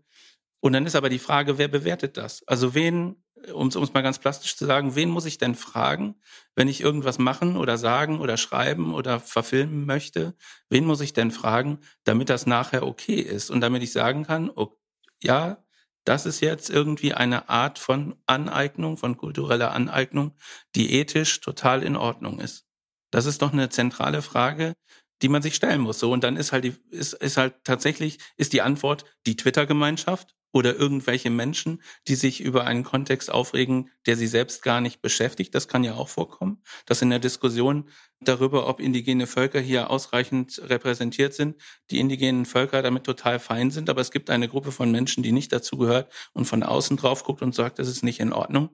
[0.60, 2.42] Und dann ist aber die Frage, wer bewertet das?
[2.46, 3.16] Also wen
[3.52, 6.16] um es mal ganz plastisch zu sagen, wen muss ich denn fragen,
[6.54, 10.34] wenn ich irgendwas machen oder sagen oder schreiben oder verfilmen möchte?
[10.68, 14.50] Wen muss ich denn fragen, damit das nachher okay ist und damit ich sagen kann,
[14.54, 14.76] oh,
[15.22, 15.64] ja,
[16.04, 20.36] das ist jetzt irgendwie eine Art von Aneignung, von kultureller Aneignung,
[20.74, 22.66] die ethisch total in Ordnung ist.
[23.10, 24.74] Das ist doch eine zentrale Frage,
[25.22, 25.98] die man sich stellen muss.
[25.98, 30.34] So und dann ist halt die ist, ist halt tatsächlich ist die Antwort die Twitter-Gemeinschaft
[30.54, 35.52] oder irgendwelche Menschen, die sich über einen Kontext aufregen, der sie selbst gar nicht beschäftigt.
[35.52, 37.88] Das kann ja auch vorkommen, dass in der Diskussion
[38.20, 43.90] darüber, ob indigene Völker hier ausreichend repräsentiert sind, die indigenen Völker damit total fein sind.
[43.90, 47.24] Aber es gibt eine Gruppe von Menschen, die nicht dazu gehört und von außen drauf
[47.24, 48.70] guckt und sagt, das ist nicht in Ordnung.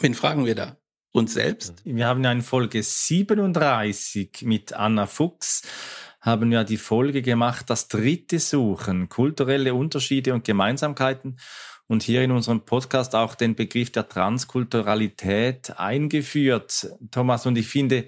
[0.00, 0.78] Wen fragen wir da?
[1.12, 1.84] Uns selbst?
[1.84, 5.62] Wir haben ja in Folge 37 mit Anna Fuchs
[6.20, 11.38] haben ja die Folge gemacht, das dritte Suchen, kulturelle Unterschiede und Gemeinsamkeiten
[11.86, 16.88] und hier in unserem Podcast auch den Begriff der Transkulturalität eingeführt.
[17.10, 18.06] Thomas, und ich finde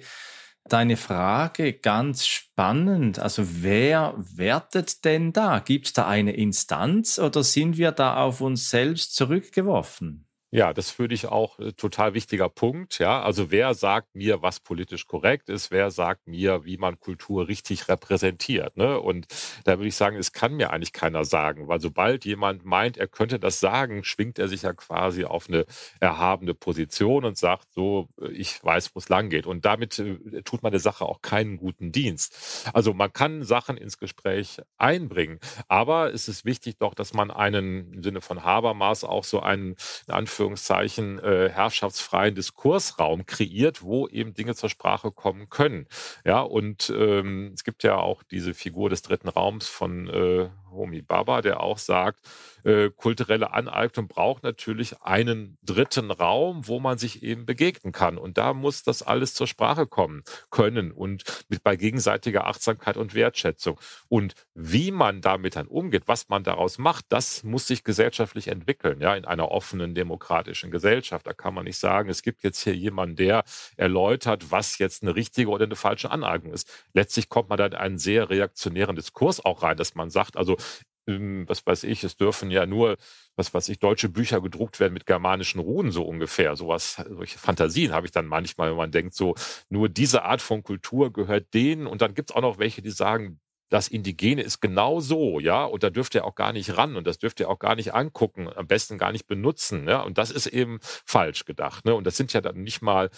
[0.65, 3.19] deine Frage ganz spannend.
[3.19, 5.59] Also wer wertet denn da?
[5.59, 10.25] Gibt es da eine Instanz oder sind wir da auf uns selbst zurückgeworfen?
[10.55, 12.99] Ja, das finde ich auch äh, total wichtiger Punkt.
[12.99, 15.71] Ja, also wer sagt mir, was politisch korrekt ist?
[15.71, 18.77] Wer sagt mir, wie man Kultur richtig repräsentiert?
[18.77, 18.99] Ne?
[18.99, 19.25] Und
[19.63, 23.07] da würde ich sagen, es kann mir eigentlich keiner sagen, weil sobald jemand meint, er
[23.07, 25.65] könnte das sagen, schwingt er sich ja quasi auf eine
[25.99, 29.47] erhabene Position und sagt so, äh, ich weiß, wo es lang geht.
[29.47, 32.69] Und damit äh, tut man der Sache auch keinen guten Dienst.
[32.73, 37.91] Also man kann Sachen ins Gespräch einbringen, aber es ist wichtig doch, dass man einen
[37.93, 39.75] im Sinne von Habermas auch so einen,
[40.07, 45.87] in Anführungszeichen, Anführungszeichen äh, herrschaftsfreien Diskursraum kreiert, wo eben Dinge zur Sprache kommen können.
[46.25, 51.01] Ja, und ähm, es gibt ja auch diese Figur des dritten Raums von äh, Homi
[51.01, 52.19] Baba, der auch sagt,
[52.63, 58.17] äh, kulturelle Aneignung braucht natürlich einen dritten Raum, wo man sich eben begegnen kann.
[58.17, 63.13] Und da muss das alles zur Sprache kommen können und mit bei gegenseitiger Achtsamkeit und
[63.13, 63.79] Wertschätzung.
[64.07, 69.01] Und wie man damit dann umgeht, was man daraus macht, das muss sich gesellschaftlich entwickeln,
[69.01, 71.27] ja, in einer offenen demokratischen Gesellschaft.
[71.27, 73.43] Da kann man nicht sagen, es gibt jetzt hier jemanden, der
[73.77, 76.69] erläutert, was jetzt eine richtige oder eine falsche Aneignung ist.
[76.93, 80.57] Letztlich kommt man dann in einen sehr reaktionären Diskurs auch rein, dass man sagt, also
[81.05, 82.97] was weiß ich, es dürfen ja nur,
[83.35, 86.55] was weiß ich, deutsche Bücher gedruckt werden mit germanischen Runen, so ungefähr.
[86.55, 89.35] Sowas, solche Fantasien habe ich dann manchmal, wenn man denkt, so,
[89.69, 91.87] nur diese Art von Kultur gehört denen.
[91.87, 93.39] Und dann gibt es auch noch welche, die sagen,
[93.73, 97.07] das Indigene ist genau so, ja, und da dürft ihr auch gar nicht ran und
[97.07, 100.29] das dürft ihr auch gar nicht angucken, am besten gar nicht benutzen, ja, und das
[100.29, 103.09] ist eben falsch gedacht, ne, und das sind ja dann nicht mal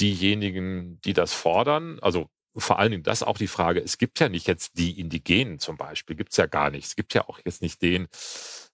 [0.00, 4.28] diejenigen, die das fordern, also vor allen Dingen das auch die Frage, es gibt ja
[4.28, 6.86] nicht jetzt die Indigenen zum Beispiel, gibt es ja gar nicht.
[6.86, 8.08] Es gibt ja auch jetzt nicht den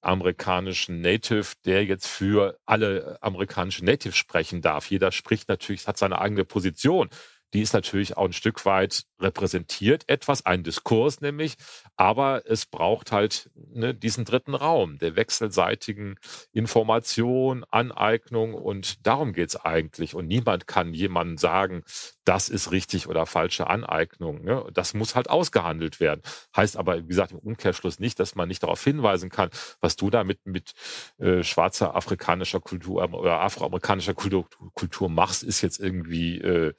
[0.01, 4.91] amerikanischen Native, der jetzt für alle amerikanischen Native sprechen darf.
[4.91, 7.09] Jeder spricht natürlich, hat seine eigene Position.
[7.57, 11.57] Die ist natürlich auch ein Stück weit repräsentiert etwas, ein Diskurs nämlich,
[11.97, 16.16] aber es braucht halt ne, diesen dritten Raum der wechselseitigen
[16.53, 20.14] Information, Aneignung und darum geht's eigentlich.
[20.14, 21.83] Und niemand kann jemandem sagen,
[22.27, 24.42] das ist richtig oder falsche Aneignung.
[24.42, 24.66] Ne?
[24.75, 26.21] Das muss halt ausgehandelt werden.
[26.55, 29.49] Heißt aber, wie gesagt, im Umkehrschluss nicht, dass man nicht darauf hinweisen kann,
[29.81, 30.73] was du damit mit
[31.19, 36.75] äh, schwarzer afrikanischer Kultur oder afroamerikanischer Kultur, Kultur machst, ist jetzt irgendwie äh,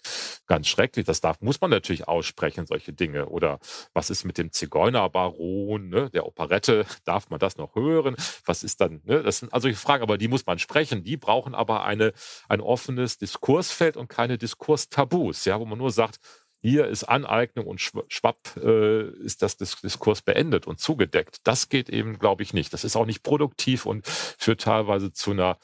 [0.46, 1.06] ganz schrecklich.
[1.06, 3.28] Das darf, muss man natürlich aussprechen, solche Dinge.
[3.28, 3.60] Oder
[3.94, 6.86] was ist mit dem Zigeunerbaron, ne, der Operette?
[7.06, 8.16] Darf man das noch hören?
[8.46, 9.24] Was ist dann, ne?
[9.24, 11.04] Das sind also Fragen, aber die muss man sprechen.
[11.04, 12.14] Die brauchen aber eine,
[12.50, 16.20] ein offenes Diskursfeld und keine Diskurstabus, ja, wo man nur sagt,
[16.62, 21.40] hier ist Aneignung und schwapp äh, ist das Diskurs beendet und zugedeckt.
[21.44, 22.74] Das geht eben, glaube ich, nicht.
[22.74, 25.58] Das ist auch nicht produktiv und führt teilweise zu einer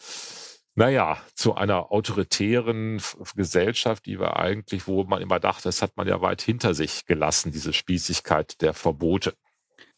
[0.76, 3.02] naja, zu einer autoritären
[3.36, 7.06] Gesellschaft, die wir eigentlich, wo man immer dachte, das hat man ja weit hinter sich
[7.06, 9.36] gelassen, diese Spießigkeit der Verbote.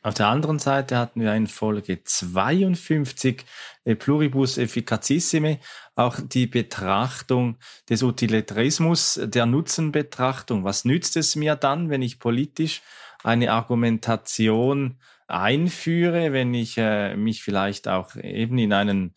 [0.05, 3.43] Auf der anderen Seite hatten wir in Folge 52
[3.85, 5.59] äh, Pluribus Efficacissime
[5.95, 7.57] auch die Betrachtung
[7.89, 10.63] des Utilitarismus, der Nutzenbetrachtung.
[10.63, 12.83] Was nützt es mir dann, wenn ich politisch
[13.23, 19.15] eine Argumentation einführe, wenn ich äh, mich vielleicht auch eben in einen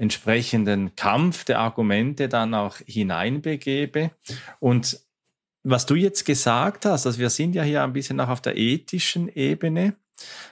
[0.00, 4.12] entsprechenden Kampf der Argumente dann auch hineinbegebe.
[4.58, 4.98] Und
[5.62, 8.56] was du jetzt gesagt hast, also wir sind ja hier ein bisschen auch auf der
[8.56, 9.96] ethischen Ebene.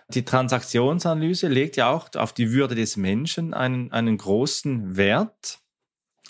[0.08, 5.60] Die Transaktionsanalyse legt ja auch auf die Würde des Menschen einen, einen großen Wert,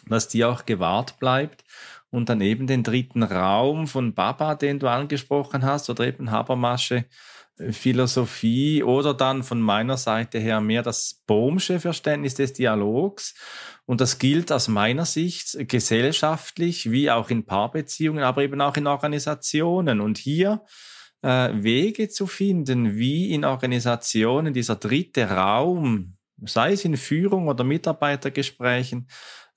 [0.07, 1.65] dass die auch gewahrt bleibt.
[2.11, 7.05] Und dann eben den dritten Raum von Baba, den du angesprochen hast, oder eben Habermasche,
[7.71, 13.35] Philosophie oder dann von meiner Seite her mehr das Bohmsche Verständnis des Dialogs.
[13.85, 18.87] Und das gilt aus meiner Sicht gesellschaftlich wie auch in Paarbeziehungen, aber eben auch in
[18.87, 20.01] Organisationen.
[20.01, 20.63] Und hier
[21.23, 27.65] äh, Wege zu finden, wie in Organisationen dieser dritte Raum, sei es in Führung oder
[27.65, 29.09] Mitarbeitergesprächen,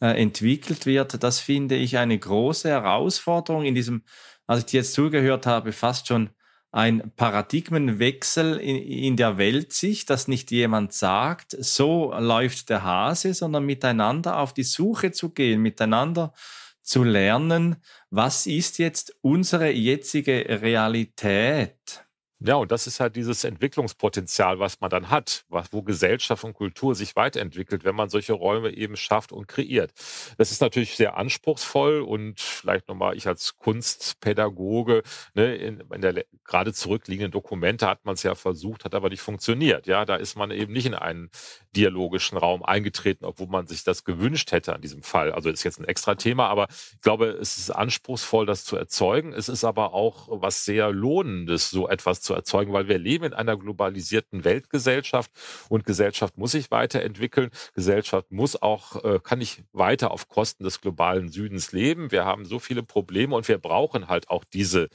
[0.01, 4.03] äh, entwickelt wird, das finde ich eine große Herausforderung in diesem,
[4.47, 6.31] als ich jetzt zugehört habe, fast schon
[6.71, 13.65] ein Paradigmenwechsel in, in der Weltsicht, dass nicht jemand sagt, so läuft der Hase, sondern
[13.65, 16.33] miteinander auf die Suche zu gehen, miteinander
[16.81, 17.77] zu lernen,
[18.09, 22.05] was ist jetzt unsere jetzige Realität?
[22.43, 26.53] Ja, und das ist halt dieses Entwicklungspotenzial, was man dann hat, was, wo Gesellschaft und
[26.53, 29.91] Kultur sich weiterentwickelt, wenn man solche Räume eben schafft und kreiert.
[30.39, 35.03] Das ist natürlich sehr anspruchsvoll und vielleicht nochmal ich als Kunstpädagoge,
[35.35, 39.21] ne, in, in der gerade zurückliegenden Dokumente hat man es ja versucht, hat aber nicht
[39.21, 39.85] funktioniert.
[39.85, 41.29] Ja, da ist man eben nicht in einen
[41.75, 45.31] dialogischen Raum eingetreten, obwohl man sich das gewünscht hätte an diesem Fall.
[45.31, 49.31] Also ist jetzt ein extra Thema, aber ich glaube, es ist anspruchsvoll, das zu erzeugen.
[49.31, 53.25] Es ist aber auch was sehr Lohnendes, so etwas zu zu erzeugen, weil wir leben
[53.25, 55.31] in einer globalisierten Weltgesellschaft
[55.69, 57.51] und Gesellschaft muss sich weiterentwickeln.
[57.73, 62.11] Gesellschaft muss auch, äh, kann nicht weiter auf Kosten des globalen Südens leben.
[62.11, 64.89] Wir haben so viele Probleme und wir brauchen halt auch diese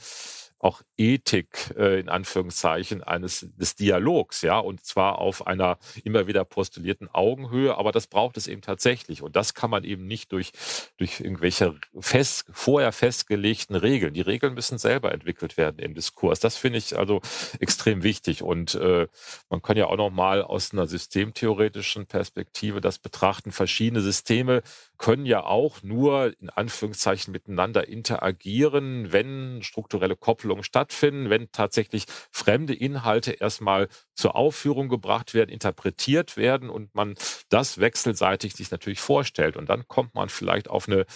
[0.58, 6.44] auch Ethik äh, in Anführungszeichen eines des Dialogs, ja, und zwar auf einer immer wieder
[6.44, 10.52] postulierten Augenhöhe, aber das braucht es eben tatsächlich und das kann man eben nicht durch
[10.96, 14.14] durch irgendwelche fest, vorher festgelegten Regeln.
[14.14, 16.40] Die Regeln müssen selber entwickelt werden im Diskurs.
[16.40, 17.20] Das finde ich also
[17.60, 19.06] extrem wichtig und äh,
[19.50, 23.52] man kann ja auch noch mal aus einer systemtheoretischen Perspektive das betrachten.
[23.52, 24.62] Verschiedene Systeme
[24.98, 30.85] können ja auch nur in Anführungszeichen miteinander interagieren, wenn strukturelle Kopplungen stattfinden,
[31.30, 37.14] wenn tatsächlich fremde Inhalte erstmal zur Aufführung gebracht werden, interpretiert werden und man
[37.48, 39.56] das wechselseitig sich natürlich vorstellt.
[39.56, 41.06] Und dann kommt man vielleicht auf eine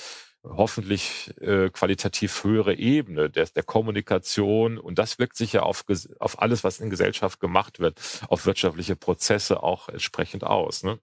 [0.43, 5.85] hoffentlich äh, qualitativ höhere Ebene der, der Kommunikation und das wirkt sich ja auf,
[6.19, 10.83] auf alles, was in Gesellschaft gemacht wird, auf wirtschaftliche Prozesse auch entsprechend aus.
[10.83, 10.99] Ne?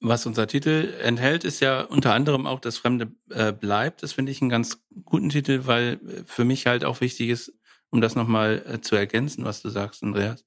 [0.00, 4.02] Was unser Titel enthält, ist ja unter anderem auch das Fremde äh, bleibt.
[4.02, 7.52] Das finde ich einen ganz guten Titel, weil äh, für mich halt auch wichtig ist,
[7.92, 10.44] um das nochmal äh, zu ergänzen, was du sagst, Andreas,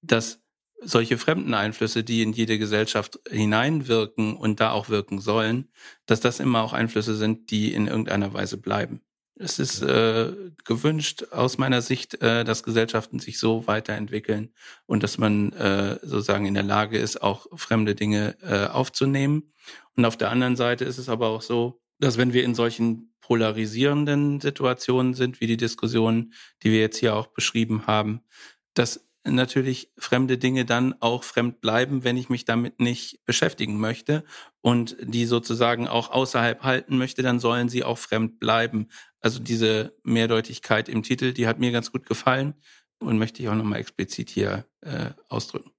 [0.00, 0.40] dass
[0.80, 5.68] solche fremden Einflüsse, die in jede Gesellschaft hineinwirken und da auch wirken sollen,
[6.06, 9.02] dass das immer auch Einflüsse sind, die in irgendeiner Weise bleiben.
[9.38, 10.32] Es ist äh,
[10.64, 14.54] gewünscht aus meiner Sicht, äh, dass Gesellschaften sich so weiterentwickeln
[14.86, 19.52] und dass man äh, sozusagen in der Lage ist, auch fremde Dinge äh, aufzunehmen.
[19.94, 23.14] Und auf der anderen Seite ist es aber auch so, dass wenn wir in solchen
[23.20, 26.32] polarisierenden Situationen sind, wie die Diskussion,
[26.62, 28.20] die wir jetzt hier auch beschrieben haben,
[28.74, 34.24] dass natürlich fremde Dinge dann auch fremd bleiben, wenn ich mich damit nicht beschäftigen möchte
[34.60, 38.88] und die sozusagen auch außerhalb halten möchte, dann sollen sie auch fremd bleiben.
[39.20, 42.54] Also diese Mehrdeutigkeit im Titel, die hat mir ganz gut gefallen
[42.98, 45.72] und möchte ich auch nochmal explizit hier äh, ausdrücken.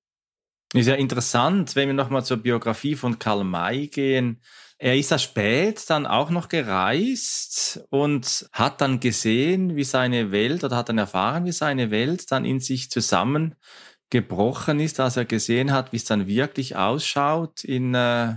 [0.73, 4.41] Ist ja interessant, wenn wir nochmal zur Biografie von Karl May gehen.
[4.79, 10.63] Er ist ja spät dann auch noch gereist und hat dann gesehen, wie seine Welt
[10.63, 15.71] oder hat dann erfahren, wie seine Welt dann in sich zusammengebrochen ist, als er gesehen
[15.71, 18.35] hat, wie es dann wirklich ausschaut in äh,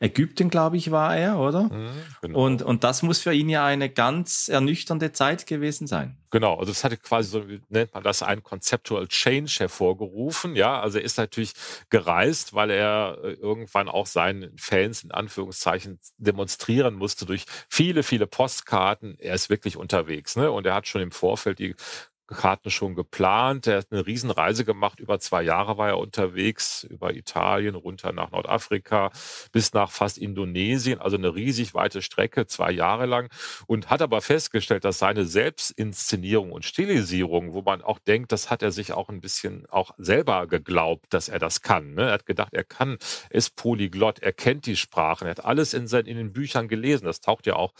[0.00, 1.64] Ägypten, glaube ich, war er, oder?
[1.64, 1.90] Mhm,
[2.20, 2.44] genau.
[2.44, 6.16] und, und das muss für ihn ja eine ganz ernüchternde Zeit gewesen sein.
[6.30, 10.56] Genau, also es hatte quasi so, nennt man das, ein Conceptual Change hervorgerufen.
[10.56, 11.52] Ja, also er ist natürlich
[11.90, 18.26] gereist, weil er äh, irgendwann auch seinen Fans in Anführungszeichen demonstrieren musste durch viele, viele
[18.26, 19.16] Postkarten.
[19.18, 20.50] Er ist wirklich unterwegs, ne?
[20.50, 21.74] Und er hat schon im Vorfeld die
[22.32, 23.66] Karten schon geplant.
[23.66, 25.00] Er hat eine Riesenreise gemacht.
[25.00, 29.10] Über zwei Jahre war er unterwegs, über Italien, runter nach Nordafrika,
[29.52, 31.00] bis nach fast Indonesien.
[31.00, 33.30] Also eine riesig weite Strecke, zwei Jahre lang.
[33.66, 38.62] Und hat aber festgestellt, dass seine Selbstinszenierung und Stilisierung, wo man auch denkt, das hat
[38.62, 41.94] er sich auch ein bisschen auch selber geglaubt, dass er das kann.
[41.94, 42.02] Ne?
[42.06, 42.98] Er hat gedacht, er kann,
[43.30, 47.04] ist Polyglott, er kennt die Sprachen, er hat alles in, seinen, in den Büchern gelesen.
[47.04, 47.74] Das taucht ja auch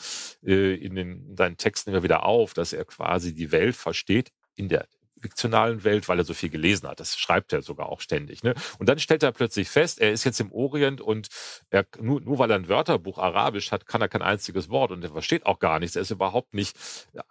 [0.45, 4.33] äh, in, den, in seinen Texten immer wieder auf, dass er quasi die Welt versteht
[4.63, 4.87] in der
[5.23, 7.01] fiktionalen Welt, weil er so viel gelesen hat.
[7.01, 8.43] Das schreibt er sogar auch ständig.
[8.43, 8.55] Ne?
[8.79, 11.29] Und dann stellt er plötzlich fest, er ist jetzt im Orient und
[11.71, 15.03] er, nur, nur weil er ein Wörterbuch Arabisch hat, kann er kein einziges Wort und
[15.03, 15.97] er versteht auch gar nichts.
[15.97, 16.77] Er ist überhaupt nicht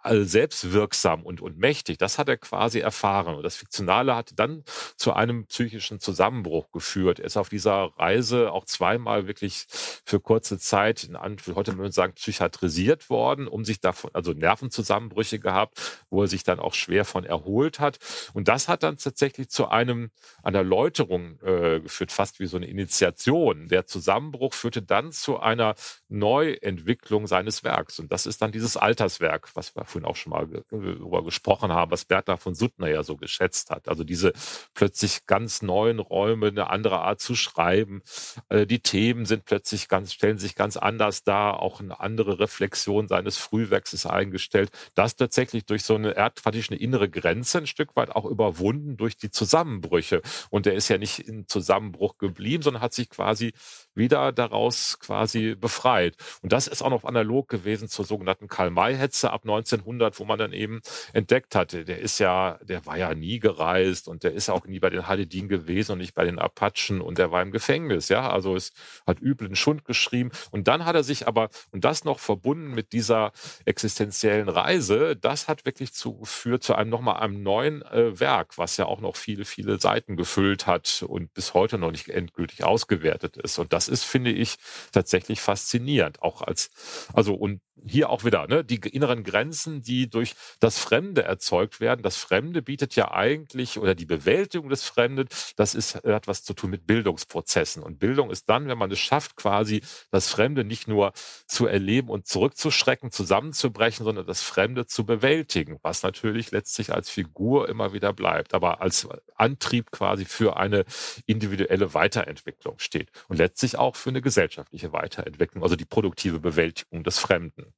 [0.04, 1.98] selbstwirksam und, und mächtig.
[1.98, 3.36] Das hat er quasi erfahren.
[3.36, 4.64] Und das Fiktionale hat dann
[4.96, 7.18] zu einem psychischen Zusammenbruch geführt.
[7.18, 9.66] Er ist auf dieser Reise auch zweimal wirklich
[10.04, 15.38] für kurze Zeit, in, heute würde man sagen, psychiatrisiert worden, um sich davon, also Nervenzusammenbrüche
[15.38, 17.98] gehabt, wo er sich dann auch schwer von erholt hat.
[18.32, 20.10] Und das hat dann tatsächlich zu einem,
[20.42, 23.68] einer Läuterung äh, geführt, fast wie so eine Initiation.
[23.68, 25.74] Der Zusammenbruch führte dann zu einer
[26.08, 27.98] Neuentwicklung seines Werks.
[27.98, 31.90] Und das ist dann dieses Alterswerk, was wir vorhin auch schon mal darüber gesprochen haben,
[31.90, 33.88] was Bertha von Suttner ja so geschätzt hat.
[33.88, 34.32] Also diese
[34.74, 38.02] plötzlich ganz neuen Räume, eine andere Art zu schreiben.
[38.48, 41.60] Äh, die Themen sind plötzlich ganz, stellen sich ganz anders dar.
[41.60, 44.70] Auch eine andere Reflexion seines Frühwerks ist eingestellt.
[44.94, 49.16] Das tatsächlich durch so eine, er praktisch eine innere Grenze Stück weit auch überwunden durch
[49.16, 50.22] die Zusammenbrüche.
[50.50, 53.52] Und er ist ja nicht in Zusammenbruch geblieben, sondern hat sich quasi
[53.94, 56.16] wieder daraus quasi befreit.
[56.42, 60.52] Und das ist auch noch analog gewesen zur sogenannten Karl-May-Hetze ab 1900, wo man dann
[60.52, 60.80] eben
[61.12, 64.78] entdeckt hatte, der ist ja, der war ja nie gereist und der ist auch nie
[64.78, 68.30] bei den Haledin gewesen und nicht bei den Apachen und der war im Gefängnis, ja,
[68.30, 68.72] also es
[69.06, 72.92] hat üblen Schund geschrieben und dann hat er sich aber, und das noch verbunden mit
[72.92, 73.32] dieser
[73.64, 78.86] existenziellen Reise, das hat wirklich zugeführt zu einem nochmal einem neuen äh, Werk, was ja
[78.86, 83.58] auch noch viele, viele Seiten gefüllt hat und bis heute noch nicht endgültig ausgewertet ist.
[83.58, 84.56] Und das das ist, finde ich,
[84.92, 86.22] tatsächlich faszinierend.
[86.22, 86.70] Auch als,
[87.12, 92.02] also und hier auch wieder, ne, die inneren Grenzen, die durch das Fremde erzeugt werden.
[92.02, 96.54] Das Fremde bietet ja eigentlich, oder die Bewältigung des Fremden, das ist, hat was zu
[96.54, 97.82] tun mit Bildungsprozessen.
[97.82, 101.12] Und Bildung ist dann, wenn man es schafft, quasi das Fremde nicht nur
[101.46, 107.68] zu erleben und zurückzuschrecken, zusammenzubrechen, sondern das Fremde zu bewältigen, was natürlich letztlich als Figur
[107.68, 110.84] immer wieder bleibt, aber als Antrieb quasi für eine
[111.26, 117.18] individuelle Weiterentwicklung steht und letztlich auch für eine gesellschaftliche Weiterentwicklung, also die produktive Bewältigung des
[117.18, 117.74] Fremden.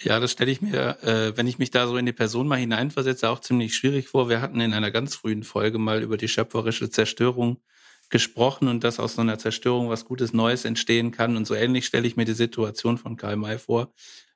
[0.00, 2.58] Ja, das stelle ich mir, äh, wenn ich mich da so in die Person mal
[2.58, 4.28] hineinversetze, auch ziemlich schwierig vor.
[4.28, 7.62] Wir hatten in einer ganz frühen Folge mal über die schöpferische Zerstörung
[8.10, 11.36] gesprochen und dass aus so einer Zerstörung was Gutes Neues entstehen kann.
[11.36, 13.92] Und so ähnlich stelle ich mir die Situation von Karl May vor.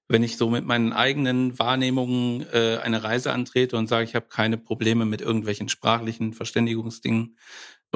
[0.09, 4.27] Wenn ich so mit meinen eigenen Wahrnehmungen äh, eine Reise antrete und sage, ich habe
[4.29, 7.37] keine Probleme mit irgendwelchen sprachlichen Verständigungsdingen,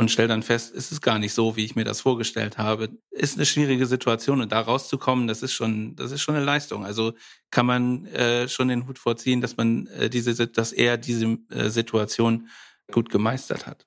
[0.01, 2.89] und stelle dann fest, ist es gar nicht so, wie ich mir das vorgestellt habe.
[3.11, 6.85] Ist eine schwierige Situation und da rauszukommen, das ist schon, das ist schon eine Leistung.
[6.85, 7.13] Also
[7.51, 11.69] kann man äh, schon den Hut vorziehen, dass man äh, diese, dass er diese äh,
[11.69, 12.49] Situation
[12.91, 13.87] gut gemeistert hat.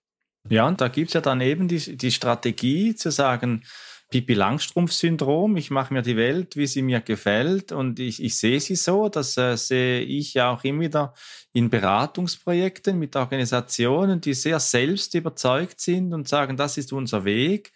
[0.49, 3.63] Ja, und da gibt's ja dann eben die, die Strategie zu sagen,
[4.10, 5.58] Pippi Langstrumpf-Syndrom.
[5.58, 9.10] Ich mache mir die Welt, wie sie mir gefällt und ich, ich sehe sie so.
[9.10, 11.13] Das äh, sehe ich ja auch immer wieder
[11.56, 17.74] in Beratungsprojekten mit Organisationen, die sehr selbst überzeugt sind und sagen, das ist unser Weg,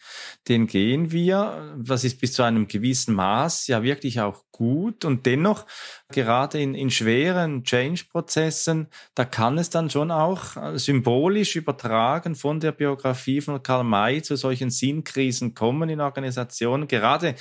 [0.47, 1.75] den gehen wir.
[1.77, 5.05] Das ist bis zu einem gewissen Maß ja wirklich auch gut.
[5.05, 5.67] Und dennoch,
[6.09, 12.59] gerade in, in schweren Change-Prozessen, da kann es dann schon auch äh, symbolisch übertragen von
[12.59, 16.87] der Biografie von Karl May zu solchen Sinnkrisen kommen in Organisationen.
[16.87, 17.35] Gerade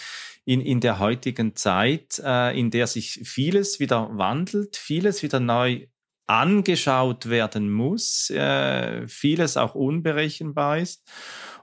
[0.45, 5.87] in, in der heutigen Zeit, äh, in der sich vieles wieder wandelt, vieles wieder neu
[6.27, 11.05] angeschaut werden muss, äh, vieles auch unberechenbar ist.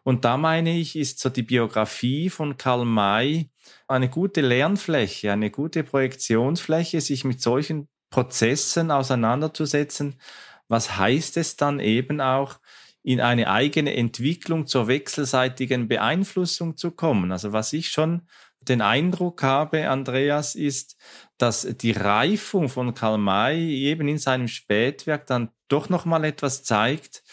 [0.04, 3.50] Und da meine ich, ist so die Biografie von Karl May
[3.88, 10.20] eine gute Lernfläche, eine gute Projektionsfläche, sich mit solchen Prozessen auseinanderzusetzen.
[10.68, 12.60] Was heißt es dann eben auch,
[13.06, 17.32] in eine eigene Entwicklung zur wechselseitigen Beeinflussung zu kommen?
[17.32, 18.28] Also was ich schon
[18.62, 20.96] den Eindruck habe, Andreas, ist,
[21.38, 26.64] dass die Reifung von Karl May eben in seinem Spätwerk dann doch noch mal etwas
[26.64, 27.24] zeigt,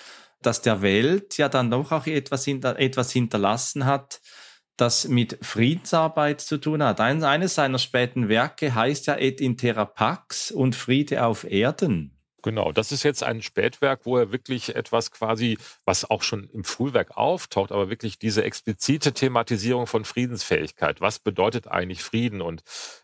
[0.42, 4.20] dass der Welt ja dann doch auch etwas, hinter, etwas hinterlassen hat,
[4.76, 7.00] das mit Friedensarbeit zu tun hat.
[7.00, 12.19] Eines seiner späten Werke heißt ja Et in Terra Pax und Friede auf Erden.
[12.42, 16.64] Genau, das ist jetzt ein Spätwerk, wo er wirklich etwas quasi, was auch schon im
[16.64, 21.00] Frühwerk auftaucht, aber wirklich diese explizite Thematisierung von Friedensfähigkeit.
[21.00, 22.40] Was bedeutet eigentlich Frieden?
[22.40, 22.62] Und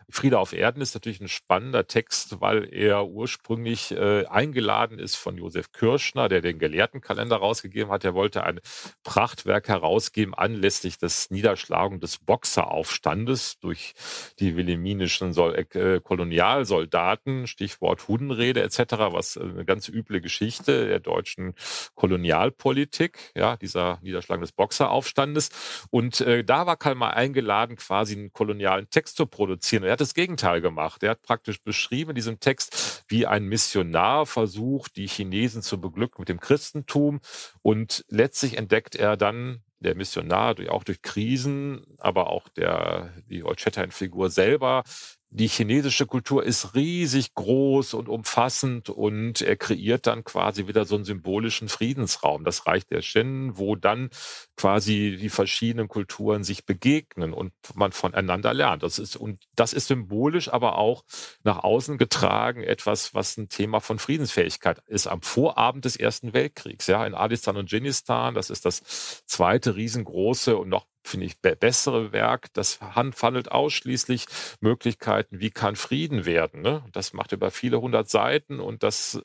[0.09, 5.37] Friede auf Erden ist natürlich ein spannender Text, weil er ursprünglich äh, eingeladen ist von
[5.37, 8.05] Josef Kirschner, der den Gelehrtenkalender rausgegeben hat.
[8.05, 8.59] Er wollte ein
[9.03, 13.93] Prachtwerk herausgeben anlässlich des Niederschlagung des Boxeraufstandes durch
[14.39, 18.79] die wilhelminischen Sol äh, Kolonialsoldaten, Stichwort Hudenrede etc.,
[19.11, 21.55] was eine ganz üble Geschichte der deutschen
[21.95, 25.49] Kolonialpolitik, ja, dieser Niederschlagung des Boxeraufstandes.
[25.89, 29.83] Und äh, da war Karl mal eingeladen, quasi einen kolonialen Text zu produzieren.
[29.83, 31.03] Er hat das Gegenteil gemacht.
[31.03, 36.21] Er hat praktisch beschrieben in diesem Text, wie ein Missionar versucht, die Chinesen zu beglücken
[36.21, 37.19] mit dem Christentum.
[37.61, 44.29] Und letztlich entdeckt er dann der Missionar auch durch Krisen, aber auch der, die Olchettein-Figur
[44.29, 44.83] selber,
[45.29, 50.95] die chinesische Kultur ist riesig groß und umfassend und er kreiert dann quasi wieder so
[50.95, 54.09] einen symbolischen Friedensraum, das Reich der Shen, wo dann
[54.55, 58.83] quasi die verschiedenen Kulturen sich begegnen und man voneinander lernt.
[58.83, 61.03] Das ist, und das ist symbolisch, aber auch
[61.43, 65.07] nach außen getragen etwas, was ein Thema von Friedensfähigkeit ist.
[65.07, 68.81] Am Vorabend des Ersten Weltkriegs, ja, in Adistan und Dschinnistan, das ist das
[69.25, 72.53] zweite riesengroße und noch finde ich, bessere Werk.
[72.53, 74.25] Das handelt ausschließlich
[74.59, 76.61] Möglichkeiten, wie kann Frieden werden.
[76.61, 76.83] Ne?
[76.91, 79.21] Das macht über viele hundert Seiten und das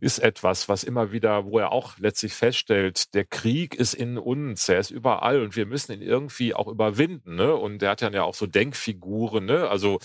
[0.00, 4.68] ist etwas, was immer wieder, wo er auch letztlich feststellt, der Krieg ist in uns,
[4.68, 7.36] er ist überall und wir müssen ihn irgendwie auch überwinden.
[7.36, 7.54] Ne?
[7.54, 9.68] Und er hat dann ja auch so Denkfiguren, ne?
[9.68, 9.98] also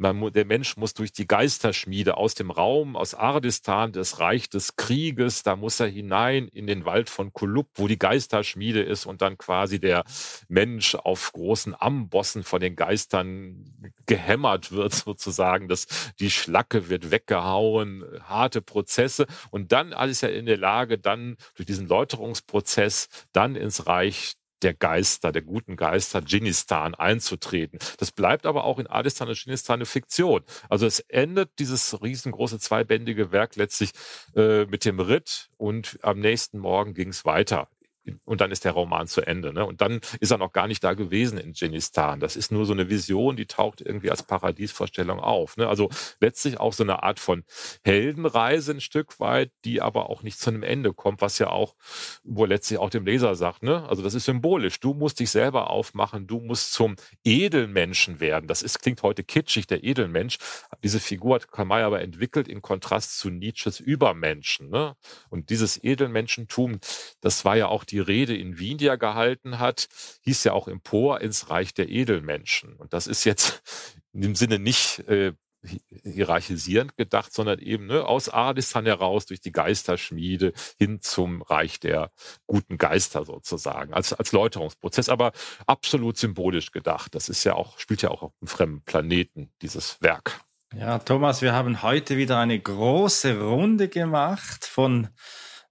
[0.00, 4.76] man, der Mensch muss durch die Geisterschmiede aus dem Raum, aus Ardistan, das Reich des
[4.76, 9.22] Krieges, da muss er hinein in den Wald von Kulub, wo die Geisterschmiede ist und
[9.22, 10.04] dann quasi der
[10.48, 15.86] Mensch auf großen Ambossen von den Geistern gehämmert wird sozusagen, dass
[16.18, 21.66] die Schlacke wird weggehauen, harte Prozesse und dann alles ja in der Lage, dann durch
[21.66, 27.78] diesen Läuterungsprozess dann ins Reich der Geister, der guten Geister Dschinnistan einzutreten.
[27.98, 30.42] Das bleibt aber auch in Adistan und Dschinnistan eine Fiktion.
[30.68, 33.90] Also es endet dieses riesengroße zweibändige Werk letztlich
[34.36, 37.68] äh, mit dem Ritt und am nächsten Morgen ging es weiter
[38.24, 39.52] und dann ist der Roman zu Ende.
[39.52, 39.64] Ne?
[39.64, 42.20] Und dann ist er noch gar nicht da gewesen in Dschinnistan.
[42.20, 45.56] Das ist nur so eine Vision, die taucht irgendwie als Paradiesvorstellung auf.
[45.56, 45.68] Ne?
[45.68, 45.90] Also
[46.20, 47.44] letztlich auch so eine Art von
[47.84, 51.74] Heldenreise ein Stück weit, die aber auch nicht zu einem Ende kommt, was ja auch,
[52.24, 53.86] wo letztlich auch dem Leser sagt, ne?
[53.88, 54.80] also das ist symbolisch.
[54.80, 58.46] Du musst dich selber aufmachen, du musst zum Edelmenschen werden.
[58.46, 60.38] Das ist, klingt heute kitschig, der Edelmensch.
[60.82, 64.70] Diese Figur hat Kamai aber entwickelt in Kontrast zu Nietzsches Übermenschen.
[64.70, 64.96] Ne?
[65.28, 66.78] Und dieses Edelmenschentum,
[67.20, 69.88] das war ja auch die Rede in Wien, die er gehalten hat,
[70.22, 72.74] hieß ja auch Empor ins Reich der Edelmenschen.
[72.76, 73.62] Und das ist jetzt
[74.12, 75.32] in dem Sinne nicht äh,
[76.04, 82.10] hierarchisierend gedacht, sondern eben ne, aus Ardistan heraus durch die Geisterschmiede hin zum Reich der
[82.46, 85.32] guten Geister sozusagen, als, als Läuterungsprozess, aber
[85.66, 87.14] absolut symbolisch gedacht.
[87.14, 90.40] Das ist ja auch, spielt ja auch auf einem fremden Planeten, dieses Werk.
[90.74, 95.08] Ja, Thomas, wir haben heute wieder eine große Runde gemacht von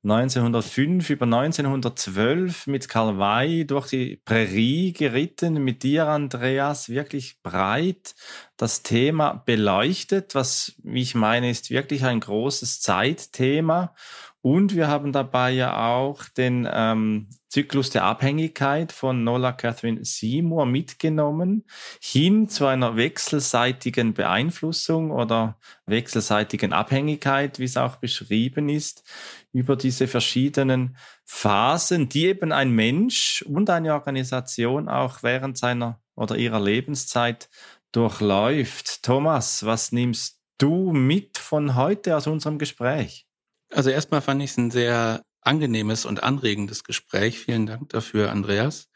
[0.03, 8.15] 1905 über 1912 mit Karl May durch die Prärie geritten, mit dir, Andreas, wirklich breit
[8.55, 13.93] das Thema beleuchtet, was, wie ich meine, ist wirklich ein großes Zeitthema.
[14.41, 20.65] Und wir haben dabei ja auch den ähm, Zyklus der Abhängigkeit von Nola Catherine Seymour
[20.65, 21.65] mitgenommen,
[22.01, 29.03] hin zu einer wechselseitigen Beeinflussung oder wechselseitigen Abhängigkeit, wie es auch beschrieben ist,
[29.51, 36.37] über diese verschiedenen Phasen, die eben ein Mensch und eine Organisation auch während seiner oder
[36.37, 37.49] ihrer Lebenszeit
[37.91, 39.03] durchläuft.
[39.03, 43.28] Thomas, was nimmst du mit von heute aus unserem Gespräch?
[43.72, 47.39] Also erstmal fand ich es ein sehr angenehmes und anregendes Gespräch.
[47.39, 48.89] Vielen Dank dafür, Andreas.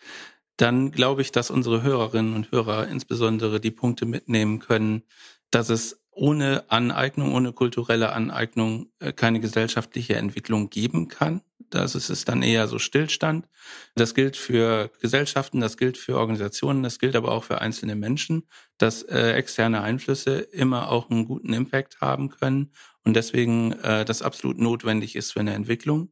[0.57, 5.03] Dann glaube ich, dass unsere Hörerinnen und Hörer insbesondere die Punkte mitnehmen können,
[5.51, 11.41] dass es ohne Aneignung, ohne kulturelle Aneignung äh, keine gesellschaftliche Entwicklung geben kann.
[11.71, 13.47] Das ist es dann eher so Stillstand.
[13.95, 18.43] Das gilt für Gesellschaften, das gilt für Organisationen, das gilt aber auch für einzelne Menschen,
[18.77, 22.71] dass äh, externe Einflüsse immer auch einen guten Impact haben können
[23.05, 26.11] und deswegen äh, das absolut notwendig ist für eine Entwicklung.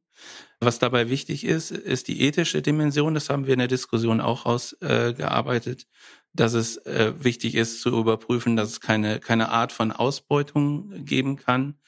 [0.59, 3.13] Was dabei wichtig ist, ist die ethische Dimension.
[3.13, 5.85] Das haben wir in der Diskussion auch ausgearbeitet, äh,
[6.33, 11.37] dass es äh, wichtig ist zu überprüfen, dass es keine, keine Art von Ausbeutung geben
[11.37, 11.79] kann.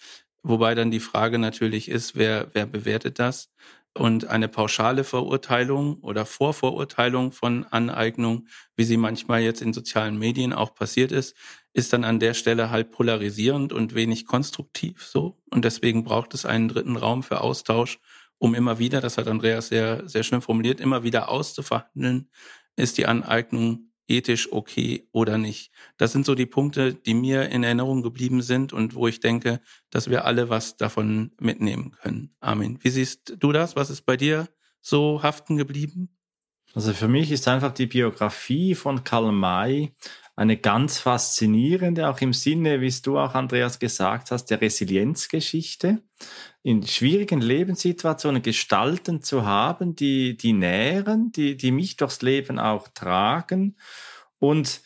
[0.41, 3.49] Wobei dann die Frage natürlich ist, wer, wer bewertet das?
[3.95, 10.51] Und eine pauschale Verurteilung oder Vorverurteilung von Aneignung, wie sie manchmal jetzt in sozialen Medien
[10.51, 11.35] auch passiert ist,
[11.73, 15.37] ist dann an der Stelle halt polarisierend und wenig konstruktiv so.
[15.51, 17.99] Und deswegen braucht es einen dritten Raum für Austausch
[18.43, 22.29] um immer wieder, das hat Andreas sehr, sehr schön formuliert, immer wieder auszuverhandeln,
[22.75, 25.71] ist die Aneignung ethisch okay oder nicht.
[25.97, 29.61] Das sind so die Punkte, die mir in Erinnerung geblieben sind und wo ich denke,
[29.89, 32.35] dass wir alle was davon mitnehmen können.
[32.39, 33.75] Armin, wie siehst du das?
[33.75, 34.49] Was ist bei dir
[34.81, 36.09] so haften geblieben?
[36.73, 39.93] Also für mich ist einfach die Biografie von Karl May
[40.35, 46.01] eine ganz faszinierende, auch im Sinne, wie es du auch, Andreas, gesagt hast, der Resilienzgeschichte
[46.63, 52.87] in schwierigen Lebenssituationen Gestalten zu haben, die, die nähren, die, die mich durchs Leben auch
[52.87, 53.75] tragen
[54.39, 54.81] und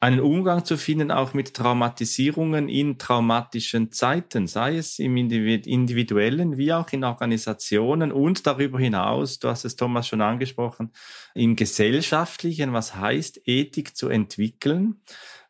[0.00, 6.72] einen Umgang zu finden, auch mit Traumatisierungen in traumatischen Zeiten, sei es im individuellen wie
[6.72, 10.92] auch in Organisationen und darüber hinaus, du hast es Thomas schon angesprochen,
[11.34, 15.00] im gesellschaftlichen, was heißt Ethik zu entwickeln.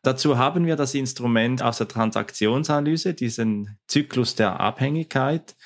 [0.01, 5.57] Dazu haben wir das Instrument aus der Transaktionsanalyse, diesen Zyklus der Abhängigkeit.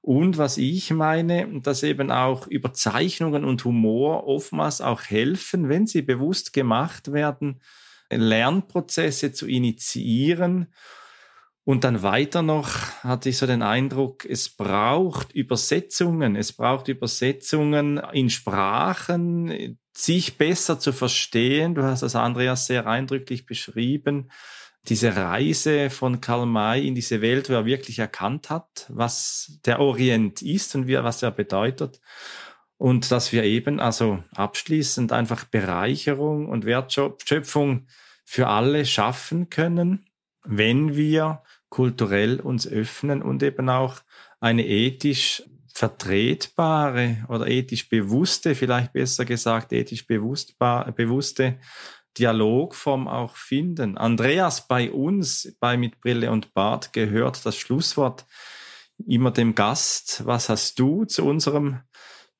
[0.00, 6.00] Und was ich meine, dass eben auch Überzeichnungen und Humor oftmals auch helfen, wenn sie
[6.00, 7.60] bewusst gemacht werden,
[8.10, 10.72] Lernprozesse zu initiieren.
[11.64, 12.70] Und dann weiter noch
[13.04, 20.80] hatte ich so den Eindruck, es braucht Übersetzungen, es braucht Übersetzungen in Sprachen, sich besser
[20.80, 21.76] zu verstehen.
[21.76, 24.30] Du hast das, Andreas, sehr eindrücklich beschrieben.
[24.88, 29.78] Diese Reise von Karl May in diese Welt, wo er wirklich erkannt hat, was der
[29.78, 32.00] Orient ist und wie, was er bedeutet.
[32.76, 37.86] Und dass wir eben also abschließend einfach Bereicherung und Wertschöpfung
[38.24, 40.06] für alle schaffen können,
[40.44, 44.00] wenn wir kulturell uns öffnen und eben auch
[44.40, 45.42] eine ethisch
[45.74, 51.58] vertretbare oder ethisch bewusste, vielleicht besser gesagt, ethisch bewusste
[52.18, 53.96] Dialogform auch finden.
[53.96, 58.26] Andreas, bei uns, bei Mit Brille und Bart, gehört das Schlusswort
[59.06, 60.26] immer dem Gast.
[60.26, 61.80] Was hast du zu unserem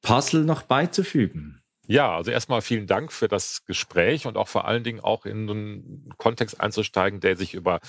[0.03, 1.61] Puzzle noch beizufügen?
[1.93, 5.51] Ja, also erstmal vielen Dank für das Gespräch und auch vor allen Dingen auch in
[5.51, 7.80] einen Kontext einzusteigen, der sich über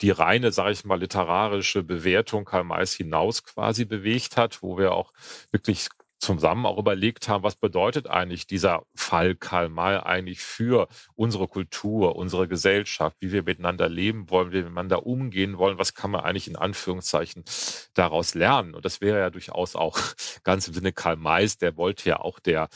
[0.00, 4.92] die reine, sage ich mal, literarische Bewertung Karl Mays hinaus quasi bewegt hat, wo wir
[4.92, 5.12] auch
[5.50, 5.88] wirklich
[6.20, 12.14] zusammen auch überlegt haben, was bedeutet eigentlich dieser Fall Karl May eigentlich für unsere Kultur,
[12.14, 16.20] unsere Gesellschaft, wie wir miteinander leben wollen, wie wir miteinander umgehen wollen, was kann man
[16.20, 17.44] eigentlich in Anführungszeichen
[17.94, 18.74] daraus lernen?
[18.74, 19.98] Und das wäre ja durchaus auch
[20.44, 22.68] ganz im Sinne Karl Mays, der wollte ja auch der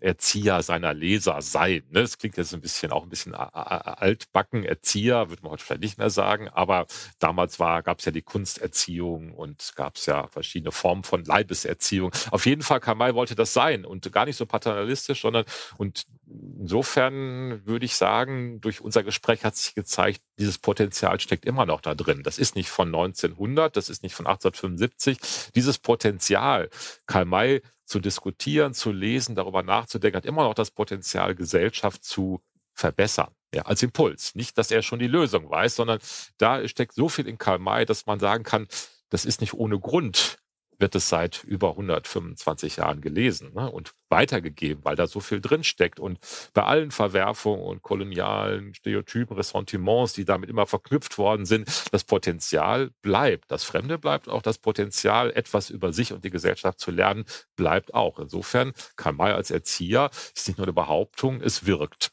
[0.00, 1.82] Erzieher seiner Leser sein.
[1.90, 2.02] Ne?
[2.02, 5.98] Das klingt jetzt ein bisschen auch ein bisschen altbacken, Erzieher, würde man heute vielleicht nicht
[5.98, 6.86] mehr sagen, aber
[7.18, 12.12] damals gab es ja die Kunsterziehung und gab es ja verschiedene Formen von Leibeserziehung.
[12.30, 15.44] Auf jeden Fall Kamai wollte das sein und gar nicht so paternalistisch, sondern
[15.78, 21.66] und insofern würde ich sagen, durch unser Gespräch hat sich gezeigt, dieses Potenzial steckt immer
[21.66, 22.22] noch da drin.
[22.22, 25.18] Das ist nicht von 1900, das ist nicht von 1875.
[25.54, 26.68] Dieses Potenzial,
[27.06, 32.40] Karl May zu diskutieren, zu lesen, darüber nachzudenken, hat immer noch das Potenzial, Gesellschaft zu
[32.72, 33.32] verbessern.
[33.54, 34.34] Ja, als Impuls.
[34.34, 36.00] Nicht, dass er schon die Lösung weiß, sondern
[36.38, 38.66] da steckt so viel in Karl May, dass man sagen kann,
[39.10, 40.38] das ist nicht ohne Grund
[40.78, 45.98] wird es seit über 125 Jahren gelesen ne, und weitergegeben, weil da so viel drinsteckt.
[45.98, 46.18] Und
[46.52, 52.90] bei allen Verwerfungen und kolonialen Stereotypen, Ressentiments, die damit immer verknüpft worden sind, das Potenzial
[53.02, 53.50] bleibt.
[53.50, 57.24] Das Fremde bleibt auch, das Potenzial, etwas über sich und die Gesellschaft zu lernen,
[57.56, 58.18] bleibt auch.
[58.18, 62.12] Insofern, Karl May als Erzieher ist nicht nur eine Behauptung, es wirkt.